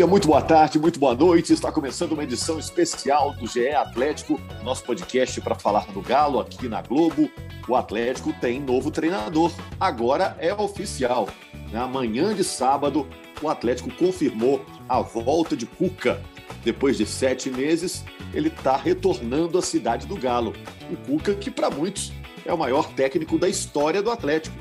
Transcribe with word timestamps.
dia, 0.00 0.06
muito 0.06 0.28
boa 0.28 0.40
tarde, 0.40 0.78
muito 0.78 0.98
boa 0.98 1.14
noite. 1.14 1.52
Está 1.52 1.70
começando 1.70 2.12
uma 2.12 2.24
edição 2.24 2.58
especial 2.58 3.34
do 3.34 3.46
GE 3.46 3.68
Atlético, 3.68 4.40
nosso 4.64 4.82
podcast 4.82 5.38
para 5.42 5.54
falar 5.54 5.84
do 5.92 6.00
Galo 6.00 6.40
aqui 6.40 6.70
na 6.70 6.80
Globo. 6.80 7.30
O 7.68 7.76
Atlético 7.76 8.32
tem 8.40 8.58
novo 8.58 8.90
treinador, 8.90 9.52
agora 9.78 10.34
é 10.40 10.54
oficial. 10.54 11.28
Na 11.70 11.86
manhã 11.86 12.34
de 12.34 12.42
sábado, 12.42 13.06
o 13.42 13.48
Atlético 13.50 13.90
confirmou 13.90 14.64
a 14.88 15.02
volta 15.02 15.54
de 15.54 15.66
Cuca. 15.66 16.18
Depois 16.64 16.96
de 16.96 17.04
sete 17.04 17.50
meses, 17.50 18.02
ele 18.32 18.48
está 18.48 18.78
retornando 18.78 19.58
à 19.58 19.62
cidade 19.62 20.06
do 20.06 20.16
Galo. 20.16 20.54
O 20.90 20.96
Cuca, 20.96 21.34
que 21.34 21.50
para 21.50 21.68
muitos 21.68 22.10
é 22.46 22.54
o 22.54 22.58
maior 22.58 22.90
técnico 22.94 23.38
da 23.38 23.50
história 23.50 24.00
do 24.00 24.10
Atlético. 24.10 24.56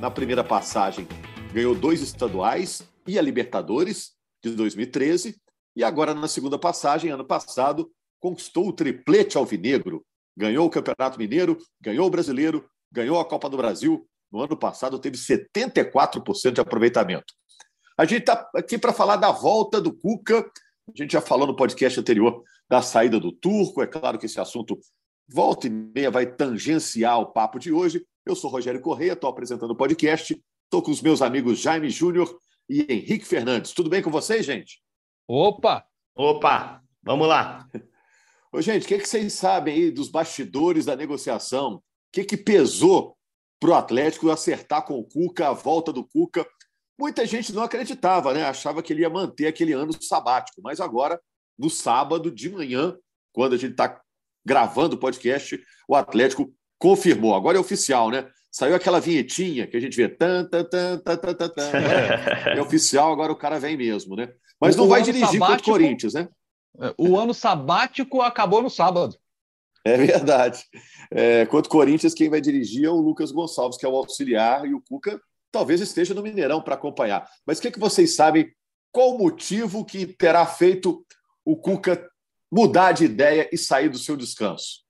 Na 0.00 0.10
primeira 0.10 0.42
passagem, 0.42 1.06
ganhou 1.52 1.72
dois 1.72 2.02
estaduais 2.02 2.82
e 3.06 3.16
a 3.16 3.22
Libertadores 3.22 4.20
de 4.42 4.56
2013, 4.56 5.40
e 5.74 5.84
agora 5.84 6.14
na 6.14 6.28
segunda 6.28 6.58
passagem, 6.58 7.10
ano 7.10 7.24
passado, 7.24 7.90
conquistou 8.20 8.68
o 8.68 8.72
triplete 8.72 9.38
alvinegro, 9.38 10.04
ganhou 10.36 10.66
o 10.66 10.70
Campeonato 10.70 11.18
Mineiro, 11.18 11.56
ganhou 11.80 12.06
o 12.06 12.10
Brasileiro, 12.10 12.68
ganhou 12.90 13.18
a 13.18 13.24
Copa 13.24 13.48
do 13.48 13.56
Brasil. 13.56 14.06
No 14.30 14.40
ano 14.40 14.56
passado 14.56 14.98
teve 14.98 15.16
74% 15.16 16.52
de 16.52 16.60
aproveitamento. 16.60 17.34
A 17.96 18.04
gente 18.04 18.20
está 18.20 18.48
aqui 18.54 18.78
para 18.78 18.92
falar 18.92 19.16
da 19.16 19.30
volta 19.30 19.80
do 19.80 19.92
Cuca. 19.92 20.40
A 20.88 20.92
gente 20.94 21.12
já 21.12 21.20
falou 21.20 21.46
no 21.46 21.56
podcast 21.56 21.98
anterior 22.00 22.42
da 22.68 22.80
saída 22.80 23.20
do 23.20 23.32
Turco. 23.32 23.82
É 23.82 23.86
claro 23.86 24.18
que 24.18 24.26
esse 24.26 24.40
assunto 24.40 24.78
volta 25.28 25.66
e 25.66 25.70
meia 25.70 26.10
vai 26.10 26.26
tangenciar 26.26 27.20
o 27.20 27.32
papo 27.32 27.58
de 27.58 27.72
hoje. 27.72 28.04
Eu 28.24 28.34
sou 28.34 28.50
Rogério 28.50 28.80
Correia, 28.80 29.12
estou 29.12 29.28
apresentando 29.28 29.72
o 29.72 29.76
podcast. 29.76 30.40
Estou 30.64 30.82
com 30.82 30.90
os 30.90 31.02
meus 31.02 31.20
amigos 31.20 31.58
Jaime 31.58 31.90
Júnior 31.90 32.34
e 32.72 32.86
Henrique 32.90 33.26
Fernandes. 33.26 33.72
Tudo 33.72 33.90
bem 33.90 34.00
com 34.00 34.10
vocês, 34.10 34.46
gente? 34.46 34.82
Opa! 35.28 35.84
Opa! 36.14 36.82
Vamos 37.02 37.28
lá. 37.28 37.68
Ô, 38.50 38.62
gente, 38.62 38.84
o 38.84 38.88
que, 38.88 38.98
que 38.98 39.06
vocês 39.06 39.30
sabem 39.34 39.74
aí 39.74 39.90
dos 39.90 40.08
bastidores 40.08 40.86
da 40.86 40.96
negociação? 40.96 41.74
O 41.74 41.82
que, 42.10 42.24
que 42.24 42.36
pesou 42.36 43.14
para 43.60 43.70
o 43.70 43.74
Atlético 43.74 44.30
acertar 44.30 44.86
com 44.86 44.98
o 44.98 45.04
Cuca, 45.04 45.48
a 45.48 45.52
volta 45.52 45.92
do 45.92 46.02
Cuca? 46.02 46.46
Muita 46.98 47.26
gente 47.26 47.52
não 47.52 47.62
acreditava, 47.62 48.32
né? 48.32 48.44
Achava 48.44 48.82
que 48.82 48.92
ele 48.92 49.02
ia 49.02 49.10
manter 49.10 49.48
aquele 49.48 49.74
ano 49.74 49.92
sabático, 50.02 50.62
mas 50.62 50.80
agora, 50.80 51.20
no 51.58 51.68
sábado 51.68 52.30
de 52.30 52.48
manhã, 52.48 52.96
quando 53.32 53.54
a 53.54 53.58
gente 53.58 53.72
está 53.72 54.00
gravando 54.44 54.96
o 54.96 54.98
podcast, 54.98 55.62
o 55.86 55.94
Atlético 55.94 56.50
confirmou. 56.78 57.34
Agora 57.34 57.58
é 57.58 57.60
oficial, 57.60 58.10
né? 58.10 58.30
Saiu 58.52 58.74
aquela 58.74 59.00
vinhetinha 59.00 59.66
que 59.66 59.78
a 59.78 59.80
gente 59.80 59.96
vê. 59.96 60.10
Tan, 60.10 60.44
tan, 60.44 60.62
tan, 60.64 60.98
tan, 60.98 61.16
tan, 61.16 61.34
tan, 61.34 61.48
tan. 61.48 61.70
É, 61.70 62.58
é 62.58 62.60
oficial, 62.60 63.10
agora 63.10 63.32
o 63.32 63.36
cara 63.36 63.58
vem 63.58 63.78
mesmo, 63.78 64.14
né? 64.14 64.30
Mas 64.60 64.76
não 64.76 64.84
o 64.84 64.88
vai 64.88 65.02
dirigir 65.02 65.26
sabático, 65.26 65.46
contra 65.46 65.62
o 65.62 65.74
Corinthians, 65.74 66.12
né? 66.12 66.28
É, 66.78 66.94
o 66.98 67.18
ano 67.18 67.32
sabático 67.32 68.20
acabou 68.20 68.62
no 68.62 68.68
sábado. 68.68 69.16
É 69.84 69.96
verdade. 69.96 70.62
É, 71.10 71.46
contra 71.46 71.66
o 71.66 71.72
Corinthians, 71.72 72.12
quem 72.12 72.28
vai 72.28 72.42
dirigir 72.42 72.84
é 72.84 72.90
o 72.90 73.00
Lucas 73.00 73.32
Gonçalves, 73.32 73.78
que 73.78 73.86
é 73.86 73.88
o 73.88 73.96
auxiliar, 73.96 74.66
e 74.66 74.74
o 74.74 74.82
Cuca 74.82 75.18
talvez 75.50 75.80
esteja 75.80 76.12
no 76.12 76.22
Mineirão 76.22 76.62
para 76.62 76.74
acompanhar. 76.74 77.26
Mas 77.46 77.58
o 77.58 77.62
que, 77.62 77.70
que 77.70 77.80
vocês 77.80 78.14
sabem? 78.14 78.52
Qual 78.92 79.14
o 79.14 79.18
motivo 79.18 79.84
que 79.84 80.06
terá 80.06 80.44
feito 80.44 81.04
o 81.42 81.56
Cuca 81.56 82.06
mudar 82.50 82.92
de 82.92 83.06
ideia 83.06 83.48
e 83.50 83.56
sair 83.56 83.88
do 83.88 83.98
seu 83.98 84.14
descanso? 84.14 84.81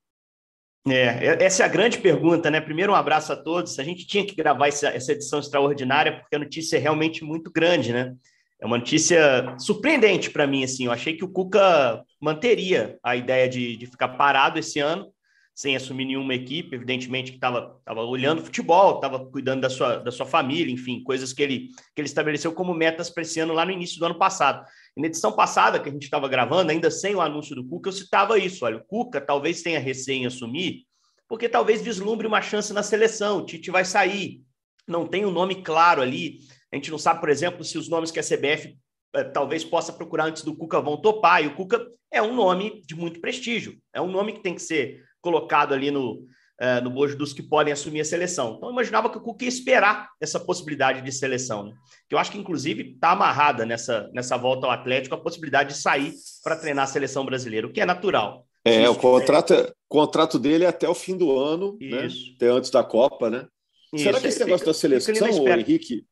É, 0.89 1.45
essa 1.45 1.63
é 1.63 1.67
a 1.67 1.69
grande 1.69 1.99
pergunta, 1.99 2.51
né? 2.51 2.61
Primeiro, 2.61 2.93
um 2.93 2.97
abraço 2.97 3.33
a 3.33 3.37
todos. 3.37 3.79
A 3.79 3.85
gente 3.85 4.07
tinha 4.07 4.27
que 4.27 4.35
gravar 4.35 4.67
essa, 4.67 4.89
essa 4.89 5.13
edição 5.13 5.39
extraordinária 5.39 6.19
porque 6.19 6.35
a 6.35 6.39
notícia 6.39 6.77
é 6.77 6.81
realmente 6.81 7.25
muito 7.25 7.53
grande, 7.53 7.93
né? 7.93 8.15
É 8.61 8.67
uma 8.67 8.79
notícia 8.79 9.57
surpreendente 9.59 10.31
para 10.31 10.47
mim, 10.47 10.65
assim. 10.65 10.87
Eu 10.87 10.93
achei 10.93 11.17
que 11.17 11.25
o 11.25 11.29
Cuca 11.29 12.03
manteria 12.21 12.99
a 13.03 13.15
ideia 13.15 13.49
de, 13.49 13.77
de 13.77 13.87
ficar 13.87 14.11
parado 14.11 14.59
esse 14.59 14.81
ano, 14.81 15.13
sem 15.55 15.77
assumir 15.77 16.07
nenhuma 16.07 16.35
equipe, 16.35 16.75
evidentemente 16.75 17.31
que 17.31 17.37
estava 17.37 17.79
olhando 17.87 18.43
futebol, 18.43 18.95
estava 18.95 19.25
cuidando 19.27 19.61
da 19.61 19.71
sua, 19.71 19.97
da 19.97 20.11
sua 20.11 20.25
família, 20.25 20.73
enfim, 20.73 21.03
coisas 21.05 21.33
que 21.33 21.43
ele, 21.43 21.69
que 21.95 22.01
ele 22.01 22.09
estabeleceu 22.09 22.53
como 22.53 22.73
metas 22.73 23.11
para 23.11 23.23
esse 23.23 23.39
ano 23.39 23.53
lá 23.53 23.65
no 23.65 23.71
início 23.71 23.99
do 23.99 24.07
ano 24.07 24.19
passado. 24.19 24.67
E 24.97 25.01
na 25.01 25.09
edição 25.09 25.33
passada, 25.33 25.79
que 25.79 25.89
a 25.89 25.93
gente 25.93 26.05
estava 26.05 26.27
gravando, 26.27 26.71
ainda 26.71 26.91
sem 26.91 27.15
o 27.15 27.21
anúncio 27.21 27.55
do 27.55 27.67
Cuca, 27.67 27.91
eu 27.91 27.93
citava 27.93 28.39
isso: 28.39 28.65
olha, 28.65 28.79
o 28.79 28.85
Cuca 28.85 29.21
talvez 29.21 29.63
tenha 29.63 29.79
recém 29.79 30.25
assumir, 30.25 30.87
porque 31.29 31.49
talvez 31.49 31.83
vislumbre 31.83 32.27
uma 32.27 32.41
chance 32.41 32.73
na 32.73 32.83
seleção, 32.83 33.39
o 33.39 33.47
Tite 33.47 33.71
vai 33.71 33.85
sair, 33.85 34.43
não 34.89 35.07
tem 35.07 35.25
um 35.27 35.31
nome 35.31 35.63
claro 35.63 36.01
ali. 36.01 36.41
A 36.73 36.77
gente 36.77 36.91
não 36.91 36.99
sabe, 36.99 37.21
por 37.21 37.29
exemplo, 37.29 37.63
se 37.63 37.77
os 37.77 37.89
nomes 37.89 38.11
que 38.11 38.19
a 38.19 38.23
CBF 38.23 38.75
eh, 39.15 39.25
talvez 39.25 39.63
possa 39.63 39.93
procurar 39.93 40.25
antes 40.25 40.43
do 40.43 40.57
Cuca 40.57 40.81
vão 40.81 40.97
topar, 40.97 41.45
e 41.45 41.47
o 41.47 41.55
Cuca 41.55 41.87
é 42.11 42.23
um 42.23 42.35
nome 42.35 42.83
de 42.87 42.95
muito 42.95 43.21
prestígio, 43.21 43.79
é 43.95 44.01
um 44.01 44.11
nome 44.11 44.33
que 44.33 44.43
tem 44.43 44.55
que 44.55 44.63
ser 44.63 45.03
colocado 45.23 45.73
ali 45.73 45.91
no, 45.91 46.27
uh, 46.61 46.83
no 46.83 46.91
bojo 46.91 47.17
dos 47.17 47.33
que 47.33 47.43
podem 47.43 47.73
assumir 47.73 48.01
a 48.01 48.05
seleção. 48.05 48.57
Então, 48.57 48.69
eu 48.69 48.73
imaginava 48.73 49.09
que 49.09 49.17
o 49.17 49.21
Cuca 49.21 49.45
ia 49.45 49.49
esperar 49.49 50.11
essa 50.21 50.39
possibilidade 50.39 51.01
de 51.01 51.13
seleção, 51.13 51.65
né? 51.65 51.75
que 52.09 52.15
eu 52.15 52.19
acho 52.19 52.31
que, 52.31 52.39
inclusive, 52.39 52.93
está 52.93 53.13
amarrada 53.13 53.65
nessa, 53.65 54.11
nessa 54.13 54.37
volta 54.37 54.67
ao 54.67 54.73
Atlético 54.73 55.15
a 55.15 55.21
possibilidade 55.21 55.71
de 55.71 55.81
sair 55.81 56.13
para 56.45 56.57
treinar 56.57 56.85
a 56.85 56.89
seleção 56.89 57.25
brasileira, 57.25 57.67
o 57.67 57.73
que 57.73 57.81
é 57.81 57.87
natural. 57.87 58.47
É, 58.65 58.89
o 58.89 58.95
contrato, 58.95 59.55
é, 59.55 59.73
contrato 59.89 60.39
dele 60.39 60.65
é 60.65 60.69
até 60.69 60.89
o 60.89 60.95
fim 60.95 61.17
do 61.17 61.37
ano, 61.37 61.77
né? 61.81 62.09
até 62.37 62.49
antes 62.49 62.71
da 62.71 62.85
Copa, 62.85 63.31
né? 63.31 63.47
Isso. 63.93 64.05
Será 64.05 64.21
que 64.21 64.29
esse 64.29 64.45
negócio 64.45 64.67
da 64.67 64.75
seleção, 64.75 65.49
Henrique, 65.49 66.07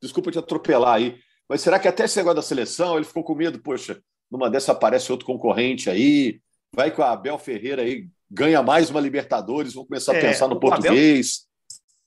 desculpa 0.00 0.30
te 0.30 0.38
atropelar 0.38 0.94
aí, 0.94 1.18
mas 1.48 1.60
será 1.60 1.78
que 1.78 1.88
até 1.88 2.04
esse 2.04 2.16
negócio 2.16 2.36
da 2.36 2.42
seleção 2.42 2.96
ele 2.96 3.04
ficou 3.04 3.24
com 3.24 3.34
medo, 3.34 3.58
poxa, 3.58 4.00
numa 4.30 4.48
dessa 4.48 4.72
aparece 4.72 5.12
outro 5.12 5.26
concorrente 5.26 5.90
aí, 5.90 6.40
vai 6.72 6.90
com 6.90 7.02
a 7.02 7.12
Abel 7.12 7.38
Ferreira 7.38 7.82
aí 7.82 8.06
ganha 8.30 8.62
mais 8.62 8.90
uma 8.90 9.00
Libertadores, 9.00 9.74
vão 9.74 9.84
começar 9.84 10.12
a 10.12 10.16
é, 10.16 10.20
pensar 10.20 10.48
no 10.48 10.58
português. 10.58 11.46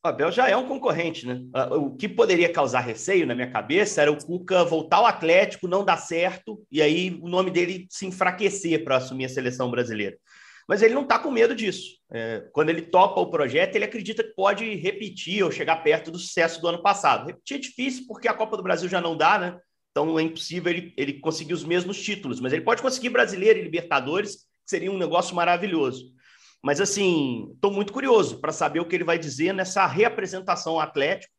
O 0.03 0.07
Abel 0.07 0.31
já 0.31 0.49
é 0.49 0.55
um 0.55 0.67
concorrente, 0.67 1.27
né? 1.27 1.41
Ah, 1.53 1.75
o 1.75 1.95
que 1.95 2.07
poderia 2.07 2.51
causar 2.51 2.79
receio 2.79 3.27
na 3.27 3.35
minha 3.35 3.51
cabeça 3.51 4.01
era 4.01 4.11
o 4.11 4.17
Cuca 4.17 4.63
voltar 4.63 4.97
ao 4.97 5.05
Atlético, 5.05 5.67
não 5.67 5.83
dar 5.83 5.97
certo, 5.97 6.61
e 6.71 6.81
aí 6.81 7.19
o 7.21 7.27
nome 7.27 7.51
dele 7.51 7.85
se 7.89 8.05
enfraquecer 8.05 8.83
para 8.83 8.97
assumir 8.97 9.25
a 9.25 9.29
seleção 9.29 9.69
brasileira. 9.69 10.17
Mas 10.69 10.81
ele 10.81 10.93
não 10.93 11.01
está 11.01 11.17
com 11.17 11.31
medo 11.31 11.55
disso. 11.55 11.97
É, 12.11 12.47
quando 12.53 12.69
ele 12.69 12.83
topa 12.83 13.19
o 13.19 13.29
projeto, 13.29 13.75
ele 13.75 13.85
acredita 13.85 14.23
que 14.23 14.35
pode 14.35 14.75
repetir 14.75 15.43
ou 15.43 15.51
chegar 15.51 15.77
perto 15.77 16.11
do 16.11 16.19
sucesso 16.19 16.61
do 16.61 16.67
ano 16.67 16.81
passado. 16.81 17.25
Repetir 17.25 17.57
é 17.57 17.59
difícil 17.59 18.05
porque 18.07 18.27
a 18.27 18.33
Copa 18.35 18.55
do 18.55 18.63
Brasil 18.63 18.87
já 18.87 19.01
não 19.01 19.17
dá, 19.17 19.39
né? 19.39 19.57
Então 19.91 20.17
é 20.17 20.21
impossível 20.21 20.71
ele, 20.71 20.93
ele 20.95 21.13
conseguir 21.19 21.53
os 21.53 21.63
mesmos 21.63 22.01
títulos, 22.01 22.39
mas 22.39 22.53
ele 22.53 22.61
pode 22.63 22.81
conseguir 22.81 23.09
Brasileiro 23.09 23.59
e 23.59 23.63
Libertadores 23.63 24.47
seria 24.69 24.91
um 24.91 24.97
negócio 24.97 25.35
maravilhoso. 25.35 26.13
Mas, 26.61 26.79
assim, 26.79 27.49
estou 27.53 27.71
muito 27.71 27.91
curioso 27.91 28.39
para 28.39 28.51
saber 28.51 28.79
o 28.79 28.85
que 28.85 28.95
ele 28.95 29.03
vai 29.03 29.17
dizer 29.17 29.53
nessa 29.53 29.85
reapresentação 29.87 30.73
ao 30.73 30.81
Atlético. 30.81 31.33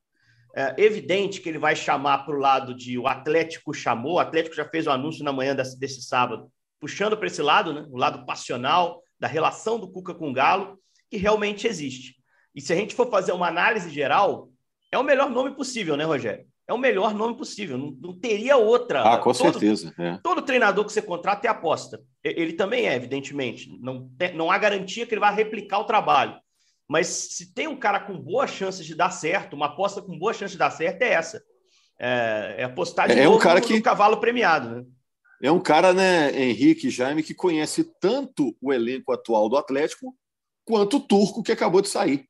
É 0.57 0.75
evidente 0.79 1.41
que 1.41 1.49
ele 1.49 1.59
vai 1.59 1.77
chamar 1.77 2.25
para 2.25 2.35
o 2.35 2.41
lado 2.41 2.75
de 2.75 2.99
o 2.99 3.07
Atlético 3.07 3.73
chamou, 3.73 4.15
o 4.15 4.19
Atlético 4.19 4.57
já 4.57 4.65
fez 4.65 4.87
o 4.87 4.91
anúncio 4.91 5.23
na 5.23 5.33
manhã 5.33 5.55
desse, 5.55 5.79
desse 5.79 6.03
sábado, 6.03 6.51
puxando 6.81 7.17
para 7.17 7.29
esse 7.29 7.41
lado, 7.41 7.73
né, 7.73 7.87
o 7.89 7.97
lado 7.97 8.27
passional 8.27 9.01
da 9.19 9.29
relação 9.29 9.79
do 9.79 9.89
Cuca 9.89 10.13
com 10.13 10.31
o 10.31 10.33
Galo, 10.33 10.81
que 11.09 11.17
realmente 11.17 11.69
existe. 11.69 12.17
E 12.53 12.61
se 12.61 12.73
a 12.73 12.77
gente 12.77 12.97
for 12.97 13.09
fazer 13.09 13.31
uma 13.31 13.47
análise 13.47 13.91
geral, 13.91 14.49
é 14.91 14.99
o 14.99 15.05
melhor 15.05 15.31
nome 15.31 15.55
possível, 15.55 15.97
né, 15.97 16.03
Rogério? 16.03 16.45
É 16.71 16.73
o 16.73 16.79
melhor 16.79 17.13
nome 17.13 17.37
possível. 17.37 17.77
Não, 17.77 17.91
não 17.91 18.15
teria 18.17 18.57
outra. 18.57 19.03
Ah, 19.03 19.19
com 19.19 19.33
todo, 19.33 19.35
certeza. 19.35 19.93
É. 19.99 20.19
Todo 20.23 20.41
treinador 20.41 20.85
que 20.85 20.93
você 20.93 21.03
contrata 21.03 21.47
é 21.49 21.51
aposta. 21.51 22.01
Ele 22.23 22.53
também 22.53 22.87
é, 22.87 22.95
evidentemente. 22.95 23.69
Não, 23.83 24.09
não 24.35 24.51
há 24.53 24.57
garantia 24.57 25.05
que 25.05 25.13
ele 25.13 25.21
vai 25.21 25.35
replicar 25.35 25.81
o 25.81 25.85
trabalho. 25.85 26.37
Mas 26.89 27.09
se 27.09 27.53
tem 27.53 27.67
um 27.67 27.77
cara 27.77 27.99
com 27.99 28.17
boa 28.17 28.47
chance 28.47 28.85
de 28.85 28.95
dar 28.95 29.11
certo, 29.11 29.55
uma 29.55 29.67
aposta 29.67 30.01
com 30.01 30.17
boa 30.17 30.33
chance 30.33 30.53
de 30.53 30.59
dar 30.59 30.71
certo, 30.71 31.03
é 31.03 31.13
essa. 31.13 31.43
É, 31.99 32.55
é 32.59 32.65
apostar 32.65 33.09
de 33.09 33.19
é, 33.19 33.25
novo 33.25 33.37
um 33.37 33.41
cara 33.41 33.59
no, 33.59 33.67
que... 33.67 33.75
no 33.75 33.83
cavalo 33.83 34.19
premiado. 34.19 34.77
Né? 34.77 34.85
É 35.43 35.51
um 35.51 35.61
cara, 35.61 35.93
né, 35.93 36.31
Henrique 36.41 36.89
Jaime, 36.89 37.23
que 37.25 37.35
conhece 37.35 37.83
tanto 38.01 38.57
o 38.61 38.73
elenco 38.73 39.13
atual 39.13 39.49
do 39.49 39.57
Atlético 39.57 40.15
quanto 40.65 40.99
o 40.99 41.01
turco 41.01 41.43
que 41.43 41.51
acabou 41.51 41.81
de 41.81 41.89
sair. 41.89 42.30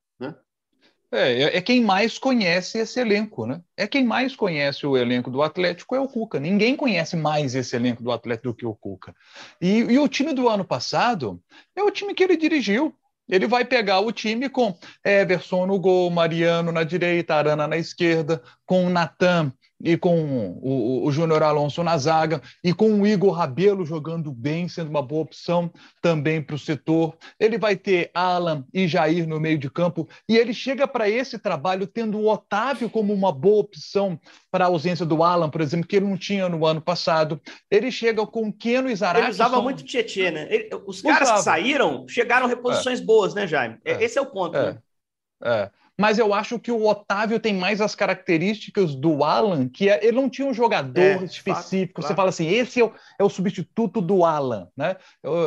É, 1.12 1.42
é, 1.42 1.56
é 1.56 1.60
quem 1.60 1.82
mais 1.82 2.18
conhece 2.18 2.78
esse 2.78 3.00
elenco, 3.00 3.44
né? 3.44 3.60
É 3.76 3.86
quem 3.86 4.04
mais 4.04 4.36
conhece 4.36 4.86
o 4.86 4.96
elenco 4.96 5.30
do 5.30 5.42
Atlético 5.42 5.96
é 5.96 6.00
o 6.00 6.06
Cuca. 6.06 6.38
Ninguém 6.38 6.76
conhece 6.76 7.16
mais 7.16 7.54
esse 7.54 7.74
elenco 7.74 8.02
do 8.02 8.12
Atlético 8.12 8.48
do 8.48 8.54
que 8.54 8.66
o 8.66 8.74
Cuca. 8.74 9.14
E, 9.60 9.78
e 9.78 9.98
o 9.98 10.06
time 10.06 10.32
do 10.32 10.48
ano 10.48 10.64
passado 10.64 11.42
é 11.74 11.82
o 11.82 11.90
time 11.90 12.14
que 12.14 12.22
ele 12.22 12.36
dirigiu. 12.36 12.94
Ele 13.28 13.46
vai 13.46 13.64
pegar 13.64 14.00
o 14.00 14.10
time 14.12 14.48
com 14.48 14.76
Everson 15.04 15.66
no 15.66 15.78
gol, 15.78 16.10
Mariano 16.10 16.72
na 16.72 16.82
direita, 16.82 17.34
Arana 17.34 17.66
na 17.66 17.76
esquerda, 17.76 18.42
com 18.66 18.86
o 18.86 18.90
Natan 18.90 19.52
e 19.82 19.96
com 19.96 20.58
o, 20.62 21.06
o 21.06 21.12
Júnior 21.12 21.42
Alonso 21.42 21.82
na 21.82 21.96
zaga, 21.96 22.40
e 22.62 22.72
com 22.72 23.00
o 23.00 23.06
Igor 23.06 23.32
Rabelo 23.32 23.84
jogando 23.84 24.30
bem, 24.32 24.68
sendo 24.68 24.90
uma 24.90 25.02
boa 25.02 25.22
opção 25.22 25.70
também 26.02 26.42
para 26.42 26.54
o 26.54 26.58
setor. 26.58 27.16
Ele 27.38 27.58
vai 27.58 27.76
ter 27.76 28.10
Alan 28.14 28.64
e 28.72 28.86
Jair 28.86 29.26
no 29.26 29.40
meio 29.40 29.58
de 29.58 29.70
campo, 29.70 30.08
e 30.28 30.36
ele 30.36 30.52
chega 30.52 30.86
para 30.86 31.08
esse 31.08 31.38
trabalho 31.38 31.86
tendo 31.86 32.18
o 32.18 32.28
Otávio 32.28 32.90
como 32.90 33.12
uma 33.12 33.32
boa 33.32 33.60
opção 33.60 34.20
para 34.50 34.64
a 34.64 34.68
ausência 34.68 35.06
do 35.06 35.22
Alan, 35.22 35.48
por 35.48 35.60
exemplo, 35.60 35.86
que 35.86 35.96
ele 35.96 36.06
não 36.06 36.16
tinha 36.16 36.48
no 36.48 36.66
ano 36.66 36.80
passado. 36.80 37.40
Ele 37.70 37.90
chega 37.90 38.26
com 38.26 38.52
Keno 38.52 38.90
e 38.90 38.94
Zarate. 38.94 39.24
Ele 39.24 39.30
usava 39.30 39.54
são... 39.54 39.62
muito 39.62 39.84
Tietê, 39.84 40.30
né? 40.30 40.46
Ele, 40.50 40.68
os 40.86 41.00
caras 41.00 41.22
usava. 41.22 41.38
que 41.38 41.44
saíram 41.44 42.06
chegaram 42.08 42.46
reposições 42.46 43.00
é. 43.00 43.04
boas, 43.04 43.34
né, 43.34 43.46
Jaime? 43.46 43.78
É. 43.84 44.02
Esse 44.02 44.18
é 44.18 44.20
o 44.20 44.26
ponto. 44.26 44.56
É. 44.56 44.72
Né? 44.72 44.78
É 45.42 45.79
mas 46.00 46.18
eu 46.18 46.32
acho 46.32 46.58
que 46.58 46.72
o 46.72 46.86
Otávio 46.86 47.38
tem 47.38 47.52
mais 47.52 47.78
as 47.78 47.94
características 47.94 48.94
do 48.94 49.22
Alan, 49.22 49.68
que 49.68 49.90
é, 49.90 50.02
ele 50.02 50.16
não 50.16 50.30
tinha 50.30 50.48
um 50.48 50.54
jogador 50.54 50.98
é, 50.98 51.22
específico. 51.24 52.00
Fato, 52.00 52.06
Você 52.06 52.14
claro. 52.14 52.16
fala 52.16 52.28
assim, 52.30 52.48
esse 52.48 52.80
é 52.80 52.84
o, 52.84 52.92
é 53.18 53.22
o, 53.22 53.28
substituto 53.28 54.00
do 54.00 54.24
Alan, 54.24 54.66
né? 54.74 54.96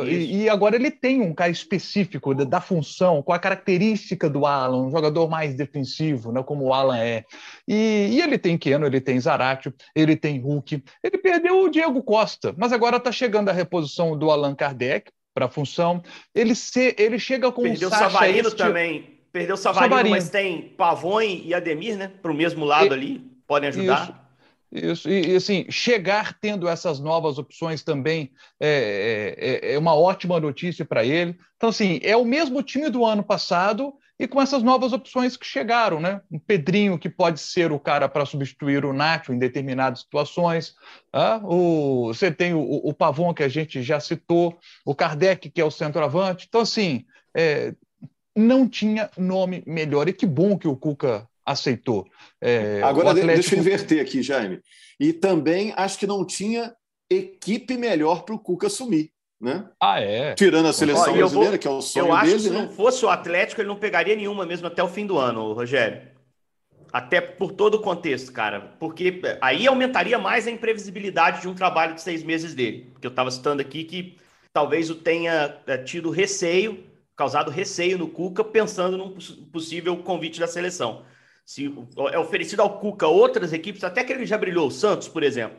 E, 0.06 0.42
e, 0.42 0.48
agora 0.48 0.76
ele 0.76 0.92
tem 0.92 1.20
um 1.20 1.34
cara 1.34 1.50
específico 1.50 2.32
da, 2.36 2.44
da, 2.44 2.60
função, 2.60 3.20
com 3.20 3.32
a 3.32 3.38
característica 3.38 4.30
do 4.30 4.46
Alan, 4.46 4.86
um 4.86 4.92
jogador 4.92 5.28
mais 5.28 5.56
defensivo, 5.56 6.30
né? 6.30 6.40
Como 6.44 6.66
o 6.66 6.72
Alan 6.72 6.98
é. 6.98 7.24
E, 7.66 8.10
e 8.12 8.22
ele 8.22 8.38
tem 8.38 8.56
Keno, 8.56 8.86
ele 8.86 9.00
tem 9.00 9.18
Zaratio, 9.18 9.74
ele 9.92 10.14
tem 10.14 10.38
Hulk. 10.38 10.84
Ele 11.02 11.18
perdeu 11.18 11.64
o 11.64 11.68
Diego 11.68 12.00
Costa, 12.00 12.54
mas 12.56 12.72
agora 12.72 12.98
está 12.98 13.10
chegando 13.10 13.48
a 13.48 13.52
reposição 13.52 14.16
do 14.16 14.30
Allan 14.30 14.54
Kardec 14.54 15.10
para 15.34 15.46
a 15.46 15.50
função. 15.50 16.00
Ele, 16.32 16.54
se, 16.54 16.94
ele 16.96 17.18
chega 17.18 17.50
com 17.50 17.62
perdeu 17.62 17.88
o 17.88 17.90
Savarino 17.90 18.52
também 18.52 19.13
Perdeu 19.34 19.56
o 19.56 19.58
Savarino, 19.58 19.96
Savarino, 19.96 20.14
mas 20.14 20.30
tem 20.30 20.62
Pavone 20.62 21.42
e 21.44 21.52
Ademir, 21.52 21.98
né? 21.98 22.06
Para 22.22 22.30
o 22.30 22.34
mesmo 22.34 22.64
lado 22.64 22.86
e, 22.86 22.92
ali, 22.92 23.30
podem 23.48 23.68
ajudar. 23.68 24.30
Isso, 24.70 24.86
isso. 24.92 25.10
E, 25.10 25.32
e, 25.32 25.34
assim, 25.34 25.66
chegar 25.68 26.38
tendo 26.38 26.68
essas 26.68 27.00
novas 27.00 27.36
opções 27.36 27.82
também 27.82 28.30
é, 28.60 29.34
é, 29.36 29.70
é, 29.70 29.74
é 29.74 29.78
uma 29.78 29.92
ótima 29.92 30.38
notícia 30.38 30.84
para 30.84 31.04
ele. 31.04 31.36
Então, 31.56 31.70
assim, 31.70 31.98
é 32.04 32.16
o 32.16 32.24
mesmo 32.24 32.62
time 32.62 32.88
do 32.88 33.04
ano 33.04 33.24
passado 33.24 33.92
e 34.20 34.28
com 34.28 34.40
essas 34.40 34.62
novas 34.62 34.92
opções 34.92 35.36
que 35.36 35.44
chegaram, 35.44 35.98
né? 35.98 36.20
Um 36.30 36.38
Pedrinho 36.38 36.96
que 36.96 37.10
pode 37.10 37.40
ser 37.40 37.72
o 37.72 37.80
cara 37.80 38.08
para 38.08 38.24
substituir 38.24 38.84
o 38.84 38.92
Nacho 38.92 39.32
em 39.32 39.38
determinadas 39.40 40.02
situações. 40.02 40.76
Ah, 41.12 41.40
o, 41.42 42.06
você 42.14 42.30
tem 42.30 42.54
o, 42.54 42.60
o 42.60 42.94
Pavon 42.94 43.34
que 43.34 43.42
a 43.42 43.48
gente 43.48 43.82
já 43.82 43.98
citou, 43.98 44.56
o 44.84 44.94
Kardec 44.94 45.50
que 45.50 45.60
é 45.60 45.64
o 45.64 45.72
centroavante. 45.72 46.46
Então, 46.48 46.60
assim, 46.60 47.04
é, 47.36 47.74
não 48.34 48.68
tinha 48.68 49.10
nome 49.16 49.62
melhor. 49.66 50.08
E 50.08 50.12
que 50.12 50.26
bom 50.26 50.58
que 50.58 50.68
o 50.68 50.76
Cuca 50.76 51.28
aceitou. 51.44 52.06
É, 52.40 52.80
Agora, 52.82 53.10
Atlético... 53.10 53.34
deixa 53.34 53.54
eu 53.54 53.58
inverter 53.58 54.00
aqui, 54.00 54.22
Jaime. 54.22 54.60
E 54.98 55.12
também 55.12 55.72
acho 55.76 55.98
que 55.98 56.06
não 56.06 56.24
tinha 56.24 56.74
equipe 57.10 57.76
melhor 57.76 58.22
para 58.22 58.34
o 58.34 58.38
Cuca 58.38 58.66
assumir. 58.66 59.12
Né? 59.40 59.68
Ah, 59.80 60.00
é. 60.00 60.34
Tirando 60.34 60.68
a 60.68 60.72
seleção 60.72 61.12
brasileira, 61.12 61.50
vou, 61.50 61.58
que 61.58 61.68
é 61.68 61.70
o 61.70 61.82
sonho 61.82 62.06
eu 62.06 62.12
acho 62.14 62.26
dele. 62.26 62.36
Que 62.36 62.44
se 62.44 62.50
né? 62.50 62.62
não 62.62 62.70
fosse 62.70 63.04
o 63.04 63.10
Atlético, 63.10 63.60
ele 63.60 63.68
não 63.68 63.76
pegaria 63.76 64.16
nenhuma 64.16 64.46
mesmo 64.46 64.66
até 64.66 64.82
o 64.82 64.88
fim 64.88 65.06
do 65.06 65.18
ano, 65.18 65.52
Rogério. 65.52 66.14
Até 66.90 67.20
por 67.20 67.52
todo 67.52 67.74
o 67.74 67.80
contexto, 67.80 68.32
cara. 68.32 68.60
Porque 68.78 69.20
aí 69.40 69.66
aumentaria 69.66 70.18
mais 70.18 70.46
a 70.46 70.50
imprevisibilidade 70.50 71.42
de 71.42 71.48
um 71.48 71.54
trabalho 71.54 71.94
de 71.94 72.00
seis 72.00 72.22
meses 72.22 72.54
dele. 72.54 72.88
Porque 72.92 73.06
eu 73.06 73.10
estava 73.10 73.30
citando 73.30 73.60
aqui 73.60 73.84
que 73.84 74.16
talvez 74.52 74.88
o 74.88 74.94
tenha 74.94 75.58
é, 75.66 75.76
tido 75.76 76.08
receio 76.08 76.84
causado 77.16 77.50
receio 77.50 77.98
no 77.98 78.08
Cuca, 78.08 78.42
pensando 78.42 78.96
num 78.96 79.14
possível 79.52 79.96
convite 79.98 80.40
da 80.40 80.46
seleção. 80.46 81.04
Se 81.44 81.72
é 82.10 82.18
oferecido 82.18 82.60
ao 82.60 82.78
Cuca 82.78 83.06
outras 83.06 83.52
equipes, 83.52 83.84
até 83.84 84.02
que 84.02 84.12
ele 84.12 84.26
já 84.26 84.38
brilhou, 84.38 84.68
o 84.68 84.70
Santos, 84.70 85.08
por 85.08 85.22
exemplo, 85.22 85.56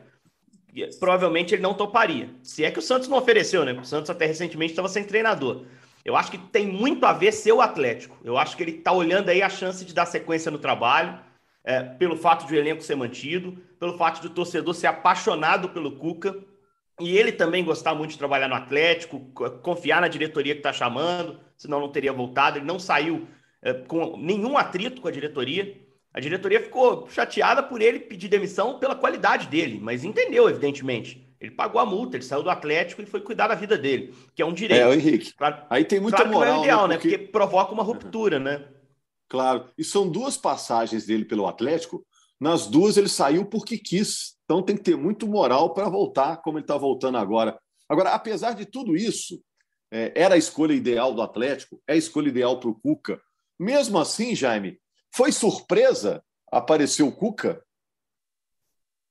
provavelmente 1.00 1.54
ele 1.54 1.62
não 1.62 1.74
toparia. 1.74 2.30
Se 2.44 2.66
é 2.66 2.72
que 2.72 2.80
o 2.80 2.82
Santos 2.82 3.08
não 3.08 3.18
ofereceu, 3.18 3.64
né? 3.64 3.74
O 3.74 3.86
Santos 3.86 4.10
até 4.10 4.26
recentemente 4.26 4.72
estava 4.72 4.90
sem 4.90 5.04
treinador. 5.04 5.64
Eu 6.04 6.16
acho 6.16 6.32
que 6.32 6.38
tem 6.38 6.68
muito 6.68 7.06
a 7.06 7.14
ver 7.14 7.32
ser 7.32 7.52
o 7.52 7.62
Atlético. 7.62 8.18
Eu 8.24 8.38
acho 8.38 8.58
que 8.58 8.64
ele 8.64 8.72
está 8.78 8.92
olhando 8.92 9.30
aí 9.30 9.42
a 9.42 9.50
chance 9.50 9.86
de 9.86 9.94
dar 9.94 10.06
sequência 10.06 10.52
no 10.52 10.60
trabalho, 10.60 11.20
é, 11.64 11.82
pelo 11.82 12.16
fato 12.16 12.46
de 12.46 12.54
o 12.54 12.58
elenco 12.58 12.84
ser 12.84 12.96
mantido, 12.96 13.58
pelo 13.80 13.98
fato 13.98 14.22
de 14.22 14.28
o 14.28 14.30
torcedor 14.30 14.74
ser 14.76 14.88
apaixonado 14.88 15.70
pelo 15.70 15.94
Cuca 15.94 16.36
e 17.00 17.18
ele 17.18 17.32
também 17.32 17.64
gostar 17.64 17.94
muito 17.94 18.12
de 18.12 18.18
trabalhar 18.18 18.48
no 18.48 18.56
Atlético, 18.56 19.20
confiar 19.62 20.02
na 20.02 20.08
diretoria 20.08 20.54
que 20.54 20.60
está 20.60 20.72
chamando, 20.72 21.40
senão 21.58 21.80
não 21.80 21.92
teria 21.92 22.14
voltado. 22.14 22.58
Ele 22.58 22.66
não 22.66 22.80
saiu 22.80 23.28
é, 23.62 23.74
com 23.74 24.18
nenhum 24.18 24.58
atrito 24.58 25.02
com 25.02 25.08
a 25.08 25.12
diretoria. 25.12 25.78
A 26.14 26.20
diretoria 26.20 26.62
ficou 26.62 27.10
chateada 27.10 27.62
por 27.62 27.82
ele 27.82 28.00
pedir 28.00 28.30
demissão 28.30 28.80
pela 28.80 28.96
qualidade 28.96 29.48
dele, 29.48 29.80
mas 29.82 30.04
entendeu, 30.06 30.50
evidentemente. 30.50 31.26
Ele 31.40 31.52
pagou 31.52 31.82
a 31.82 31.86
multa, 31.86 32.16
ele 32.16 32.24
saiu 32.24 32.42
do 32.42 32.50
Atlético 32.50 33.02
e 33.02 33.06
foi 33.06 33.20
cuidar 33.20 33.48
da 33.48 33.56
vida 33.56 33.78
dele, 33.78 34.14
que 34.34 34.42
é 34.42 34.46
um 34.46 34.54
direito. 34.54 34.88
É, 34.88 34.96
Henrique. 34.96 35.34
Claro, 35.34 35.58
aí 35.70 35.84
tem 35.84 36.00
muita 36.00 36.18
claro 36.18 36.32
moral. 36.32 36.48
Que 36.48 36.56
não 36.56 36.64
é 36.64 36.66
ideal, 36.66 36.88
né? 36.88 36.96
Porque... 36.96 37.10
né? 37.10 37.18
Porque 37.18 37.32
provoca 37.32 37.74
uma 37.74 37.84
ruptura, 37.84 38.40
né? 38.40 38.66
Claro. 39.28 39.70
E 39.78 39.84
são 39.84 40.10
duas 40.10 40.38
passagens 40.38 41.06
dele 41.06 41.26
pelo 41.26 41.46
Atlético. 41.46 42.06
Nas 42.40 42.68
duas 42.68 42.96
ele 42.98 43.10
saiu 43.10 43.46
porque 43.46 43.78
quis. 43.78 44.35
Então 44.46 44.62
tem 44.62 44.78
que 44.78 44.84
ter 44.84 44.96
muito 44.96 45.28
moral 45.28 45.74
para 45.74 45.90
voltar 45.90 46.38
como 46.38 46.58
ele 46.58 46.64
está 46.64 46.78
voltando 46.78 47.18
agora. 47.18 47.60
Agora, 47.90 48.12
apesar 48.12 48.54
de 48.54 48.66
tudo 48.66 48.96
isso, 48.96 49.42
é, 49.92 50.12
era 50.16 50.36
a 50.36 50.38
escolha 50.38 50.74
ideal 50.74 51.14
do 51.14 51.22
Atlético, 51.22 51.82
é 51.88 51.94
a 51.94 51.98
escolha 51.98 52.30
ideal 52.30 52.60
para 52.60 52.70
o 52.70 52.76
Cuca. 52.76 53.20
Mesmo 53.60 54.00
assim, 54.00 54.36
Jaime, 54.36 54.80
foi 55.14 55.32
surpresa 55.32 56.24
aparecer 56.52 57.04
o 57.04 57.12
Cuca? 57.12 57.64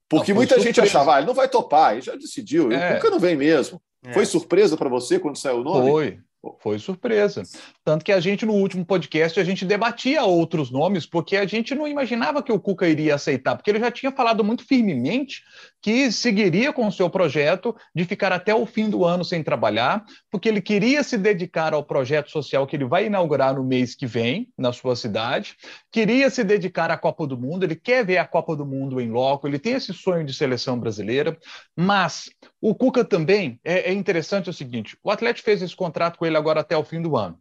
Porque 0.09 0.33
não, 0.33 0.37
muita 0.37 0.55
surpresa. 0.55 0.81
gente 0.81 0.81
achava, 0.81 1.15
ah, 1.15 1.19
ele 1.19 1.27
não 1.27 1.35
vai 1.35 1.49
topar, 1.49 1.93
ele 1.93 2.03
já 2.03 2.15
decidiu, 2.15 2.71
é. 2.71 2.93
o 2.93 2.97
Cuca 2.97 3.11
não 3.11 3.19
vem 3.19 3.37
mesmo. 3.37 3.83
É. 4.05 4.13
Foi 4.13 4.27
surpresa 4.27 4.77
para 4.77 4.89
você 4.89 5.19
quando 5.19 5.37
saiu 5.37 5.61
o 5.61 5.65
nome? 5.65 5.91
Foi, 5.91 6.21
foi 6.61 6.79
surpresa. 6.79 7.43
Tanto 7.85 8.05
que 8.05 8.13
a 8.13 8.21
gente, 8.21 8.45
no 8.47 8.55
último 8.55 8.85
podcast, 8.85 9.39
a 9.39 9.45
gente 9.45 9.65
debatia 9.65 10.25
outros 10.25 10.71
nomes, 10.71 11.07
porque 11.07 11.37
a 11.37 11.47
gente 11.47 11.75
não 11.75 11.87
imaginava 11.87 12.43
que 12.43 12.53
o 12.53 12.61
Cuca 12.61 12.89
iria 12.89 13.15
aceitar, 13.15 13.57
porque 13.57 13.71
ele 13.71 13.81
já 13.81 13.91
tinha 13.91 14.13
falado 14.13 14.45
muito 14.45 14.67
firmemente 14.67 15.43
que 15.81 16.11
seguiria 16.11 16.73
com 16.73 16.87
o 16.87 16.93
seu 16.93 17.11
projeto 17.11 17.77
de 17.95 18.05
ficar 18.05 18.33
até 18.33 18.55
o 18.55 18.65
fim 18.65 18.89
do 18.89 19.05
ano 19.05 19.25
sem 19.25 19.43
trabalhar, 19.43 20.03
porque 20.31 20.49
ele 20.49 20.63
queria 20.63 21.03
se 21.03 21.19
dedicar 21.19 21.75
ao 21.75 21.85
projeto 21.85 22.31
social 22.31 22.67
que 22.67 22.75
ele 22.75 22.87
vai 22.87 23.07
inaugurar 23.07 23.55
no 23.55 23.63
mês 23.63 23.95
que 23.95 24.07
vem, 24.07 24.49
na 24.57 24.73
sua 24.73 24.97
cidade, 24.97 25.57
queria 25.93 26.31
se 26.31 26.43
dedicar 26.43 26.91
à 26.91 26.97
Copa 26.97 27.27
do 27.27 27.39
Mundo, 27.39 27.65
ele 27.65 27.77
quer 27.77 28.05
ver 28.05 28.19
a 28.19 28.27
Copa 28.27 28.57
do 28.57 28.65
Mundo 28.65 29.01
em 29.01 29.11
loco, 29.11 29.47
ele 29.47 29.59
tem 29.59 29.75
esse 29.75 29.93
sonho 29.93 30.25
de 30.25 30.33
seleção 30.33 30.79
brasileira, 30.79 31.37
mas 31.77 32.31
o 32.61 32.75
Cuca 32.75 33.05
também 33.05 33.61
é, 33.63 33.91
é 33.91 33.93
interessante 33.93 34.49
o 34.49 34.53
seguinte: 34.53 34.97
o 35.03 35.11
Atlético 35.11 35.45
fez 35.45 35.61
esse 35.61 35.77
contrato 35.77 36.19
com 36.19 36.25
ele 36.25 36.34
agora 36.37 36.61
até 36.61 36.77
o 36.77 36.85
fim 36.85 37.01
do 37.01 37.17
ano. 37.17 37.39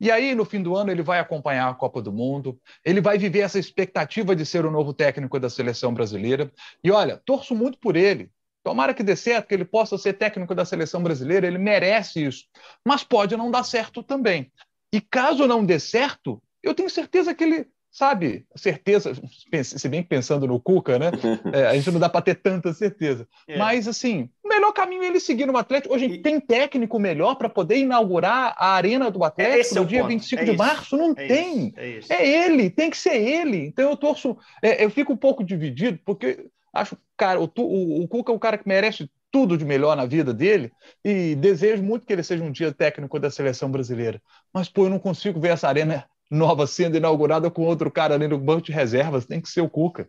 E 0.00 0.10
aí, 0.10 0.34
no 0.34 0.44
fim 0.44 0.62
do 0.62 0.76
ano, 0.76 0.90
ele 0.90 1.02
vai 1.02 1.18
acompanhar 1.18 1.68
a 1.68 1.74
Copa 1.74 2.02
do 2.02 2.12
Mundo, 2.12 2.58
ele 2.84 3.00
vai 3.00 3.18
viver 3.18 3.40
essa 3.40 3.58
expectativa 3.58 4.36
de 4.36 4.44
ser 4.44 4.64
o 4.66 4.70
novo 4.70 4.92
técnico 4.92 5.38
da 5.40 5.48
seleção 5.48 5.92
brasileira. 5.92 6.52
E 6.82 6.90
olha, 6.90 7.20
torço 7.24 7.54
muito 7.54 7.78
por 7.78 7.96
ele. 7.96 8.30
Tomara 8.62 8.92
que 8.92 9.02
dê 9.02 9.14
certo, 9.14 9.46
que 9.46 9.54
ele 9.54 9.64
possa 9.64 9.96
ser 9.96 10.14
técnico 10.14 10.54
da 10.54 10.64
seleção 10.64 11.02
brasileira, 11.02 11.46
ele 11.46 11.58
merece 11.58 12.24
isso. 12.24 12.44
Mas 12.84 13.04
pode 13.04 13.36
não 13.36 13.50
dar 13.50 13.62
certo 13.62 14.02
também. 14.02 14.50
E 14.92 15.00
caso 15.00 15.46
não 15.46 15.64
dê 15.64 15.78
certo, 15.78 16.42
eu 16.62 16.74
tenho 16.74 16.90
certeza 16.90 17.34
que 17.34 17.44
ele 17.44 17.68
sabe, 17.96 18.46
certeza, 18.54 19.12
se 19.64 19.88
bem 19.88 20.02
pensando 20.02 20.46
no 20.46 20.60
Cuca, 20.60 20.98
né? 20.98 21.10
É, 21.54 21.66
a 21.66 21.74
gente 21.74 21.90
não 21.90 22.00
dá 22.00 22.08
para 22.08 22.20
ter 22.20 22.34
tanta 22.34 22.72
certeza. 22.74 23.26
É. 23.48 23.56
Mas, 23.56 23.88
assim, 23.88 24.28
melhor 24.56 24.72
caminho 24.72 25.02
é 25.02 25.06
ele 25.06 25.20
seguir 25.20 25.46
no 25.46 25.56
Atlético. 25.56 25.94
Hoje 25.94 26.06
e... 26.06 26.18
tem 26.18 26.40
técnico 26.40 26.98
melhor 26.98 27.36
para 27.36 27.48
poder 27.48 27.78
inaugurar 27.78 28.54
a 28.56 28.72
arena 28.72 29.10
do 29.10 29.22
Atlético 29.22 29.76
é 29.76 29.80
no 29.80 29.86
dia 29.86 30.00
ponto. 30.00 30.10
25 30.10 30.42
é 30.42 30.44
de 30.44 30.50
isso. 30.50 30.58
março? 30.58 30.96
Não 30.96 31.10
é 31.12 31.26
tem. 31.26 31.74
Isso. 31.98 32.12
É, 32.12 32.16
é, 32.16 32.46
ele, 32.46 32.70
tem 32.70 32.90
que 32.90 32.96
ser 32.96 33.16
ele. 33.16 33.66
Então 33.66 33.88
eu 33.88 33.96
torço, 33.96 34.36
eu 34.62 34.90
fico 34.90 35.12
um 35.12 35.16
pouco 35.16 35.44
dividido, 35.44 35.98
porque 36.04 36.46
acho, 36.72 36.96
cara, 37.16 37.40
o, 37.40 37.50
o, 37.56 38.02
o 38.02 38.08
Cuca 38.08 38.32
é 38.32 38.34
o 38.34 38.38
cara 38.38 38.58
que 38.58 38.68
merece 38.68 39.08
tudo 39.30 39.58
de 39.58 39.64
melhor 39.64 39.96
na 39.96 40.06
vida 40.06 40.32
dele 40.32 40.72
e 41.04 41.34
desejo 41.34 41.82
muito 41.82 42.06
que 42.06 42.12
ele 42.12 42.22
seja 42.22 42.42
um 42.42 42.50
dia 42.50 42.72
técnico 42.72 43.18
da 43.18 43.30
seleção 43.30 43.70
brasileira. 43.70 44.20
Mas, 44.52 44.68
pô, 44.68 44.86
eu 44.86 44.90
não 44.90 44.98
consigo 44.98 45.40
ver 45.40 45.48
essa 45.48 45.68
arena 45.68 46.06
nova 46.30 46.66
sendo 46.66 46.96
inaugurada 46.96 47.50
com 47.50 47.62
outro 47.62 47.90
cara 47.90 48.14
ali 48.14 48.26
no 48.26 48.38
banco 48.38 48.62
de 48.62 48.72
reservas, 48.72 49.26
tem 49.26 49.40
que 49.40 49.48
ser 49.48 49.60
o 49.60 49.68
Cuca. 49.68 50.08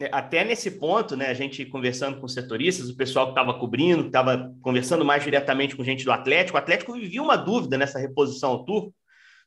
É, 0.00 0.08
até 0.12 0.44
nesse 0.44 0.70
ponto, 0.70 1.16
né, 1.16 1.26
a 1.26 1.34
gente 1.34 1.66
conversando 1.66 2.20
com 2.20 2.28
setoristas, 2.28 2.88
o 2.88 2.96
pessoal 2.96 3.26
que 3.26 3.32
estava 3.32 3.58
cobrindo, 3.58 4.02
que 4.02 4.08
estava 4.08 4.54
conversando 4.62 5.04
mais 5.04 5.24
diretamente 5.24 5.74
com 5.74 5.82
gente 5.82 6.04
do 6.04 6.12
Atlético, 6.12 6.56
o 6.56 6.60
Atlético 6.60 6.92
vivia 6.92 7.22
uma 7.22 7.36
dúvida 7.36 7.76
nessa 7.76 7.98
reposição 7.98 8.50
ao 8.50 8.64
Turco 8.64 8.94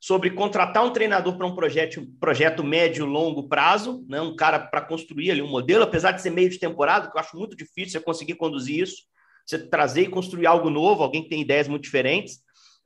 sobre 0.01 0.31
contratar 0.31 0.83
um 0.83 0.91
treinador 0.91 1.37
para 1.37 1.45
um 1.45 1.55
projeto, 1.55 2.05
projeto 2.19 2.63
médio 2.63 3.05
longo 3.05 3.47
prazo, 3.47 4.03
né, 4.09 4.19
um 4.19 4.35
cara 4.35 4.59
para 4.59 4.81
construir 4.81 5.31
ali 5.31 5.41
um 5.41 5.47
modelo, 5.47 5.83
apesar 5.83 6.11
de 6.11 6.21
ser 6.21 6.31
meio 6.31 6.49
de 6.49 6.59
temporada, 6.59 7.09
que 7.09 7.15
eu 7.15 7.21
acho 7.21 7.37
muito 7.37 7.55
difícil 7.55 7.91
você 7.91 8.01
conseguir 8.01 8.35
conduzir 8.35 8.81
isso, 8.81 9.03
você 9.45 9.57
trazer 9.57 10.01
e 10.01 10.09
construir 10.09 10.47
algo 10.47 10.69
novo, 10.69 11.03
alguém 11.03 11.23
que 11.23 11.29
tem 11.29 11.41
ideias 11.41 11.67
muito 11.67 11.83
diferentes. 11.83 12.37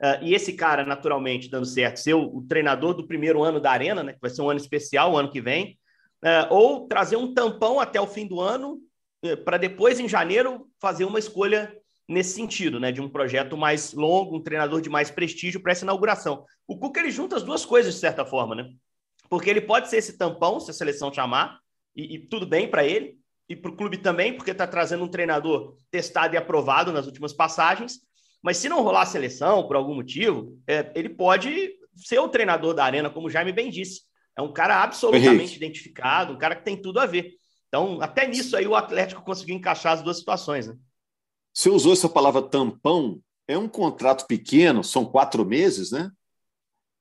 Uh, 0.02 0.24
e 0.24 0.34
esse 0.36 0.54
cara, 0.54 0.86
naturalmente, 0.86 1.50
dando 1.50 1.66
certo, 1.66 1.98
ser 1.98 2.14
o, 2.14 2.38
o, 2.38 2.46
treinador 2.46 2.94
do 2.94 3.08
primeiro 3.08 3.42
ano 3.44 3.62
da 3.62 3.72
Arena, 3.72 4.04
né, 4.04 4.12
que 4.12 4.20
vai 4.20 4.30
ser 4.30 4.42
um 4.42 4.50
ano 4.50 4.60
especial 4.60 5.14
o 5.14 5.18
ano 5.18 5.32
que 5.32 5.40
vem, 5.40 5.78
ou 6.50 6.88
trazer 6.88 7.16
um 7.18 7.34
tampão 7.34 7.80
até 7.80 8.02
o 8.02 8.08
fim 8.08 8.26
do 8.26 8.42
ano, 8.42 8.80
é, 9.24 9.36
para 9.36 9.58
depois, 9.58 10.00
em 10.00 10.08
janeiro, 10.10 10.68
fazer 10.80 11.06
uma 11.06 11.20
escolha 11.20 11.76
nesse 12.08 12.36
sentido, 12.36 12.80
né? 12.80 12.92
De 12.92 13.02
um 13.02 13.10
projeto 13.10 13.58
mais 13.58 13.94
longo, 13.94 14.38
um 14.38 14.44
treinador 14.44 14.82
de 14.82 14.90
mais 14.90 15.12
prestígio 15.12 15.62
para 15.62 15.72
essa 15.72 15.86
inauguração. 15.86 16.46
O 16.68 16.78
Cuca 16.78 17.00
ele 17.00 17.12
junta 17.12 17.36
as 17.36 17.44
duas 17.44 17.66
coisas, 17.66 17.94
de 17.94 18.00
certa 18.00 18.26
forma, 18.26 18.56
né? 18.56 18.70
Porque 19.30 19.50
ele 19.50 19.62
pode 19.62 19.90
ser 19.90 19.98
esse 19.98 20.18
tampão, 20.18 20.60
se 20.60 20.72
a 20.72 20.74
seleção 20.74 21.12
chamar, 21.12 21.60
e, 21.96 22.16
e 22.16 22.20
tudo 22.20 22.46
bem 22.46 22.70
para 22.70 22.86
ele, 22.86 23.18
e 23.48 23.56
para 23.56 23.72
o 23.72 23.76
clube 23.76 23.98
também, 23.98 24.34
porque 24.34 24.52
está 24.52 24.66
trazendo 24.66 25.04
um 25.04 25.08
treinador 25.08 25.76
testado 25.92 26.34
e 26.34 26.38
aprovado 26.38 26.92
nas 26.92 27.06
últimas 27.06 27.34
passagens. 27.34 28.00
Mas 28.42 28.58
se 28.58 28.70
não 28.70 28.84
rolar 28.84 29.02
a 29.02 29.08
seleção, 29.08 29.68
por 29.68 29.76
algum 29.76 29.96
motivo, 29.96 30.60
é, 30.68 30.92
ele 30.96 31.10
pode 31.10 31.74
ser 31.96 32.20
o 32.20 32.28
treinador 32.28 32.74
da 32.74 32.84
arena, 32.84 33.10
como 33.10 33.28
o 33.28 33.30
Jaime 33.30 33.52
bem 33.52 33.70
disse. 33.70 34.02
É 34.38 34.42
um 34.42 34.52
cara 34.52 34.84
absolutamente 34.84 35.56
identificado, 35.56 36.34
um 36.34 36.38
cara 36.38 36.56
que 36.56 36.66
tem 36.66 36.80
tudo 36.80 37.00
a 37.00 37.06
ver. 37.06 37.34
Então, 37.68 38.02
até 38.02 38.28
nisso 38.28 38.56
aí 38.56 38.68
o 38.68 38.76
Atlético 38.76 39.24
conseguiu 39.24 39.56
encaixar 39.56 39.94
as 39.94 40.02
duas 40.02 40.18
situações, 40.18 40.68
né? 40.68 40.76
Você 41.54 41.70
usou 41.70 41.94
essa 41.94 42.10
palavra 42.10 42.42
tampão, 42.42 43.20
é 43.48 43.58
um 43.58 43.68
contrato 43.68 44.26
pequeno, 44.28 44.84
são 44.84 45.06
quatro 45.06 45.46
meses, 45.46 45.92
né? 45.92 46.12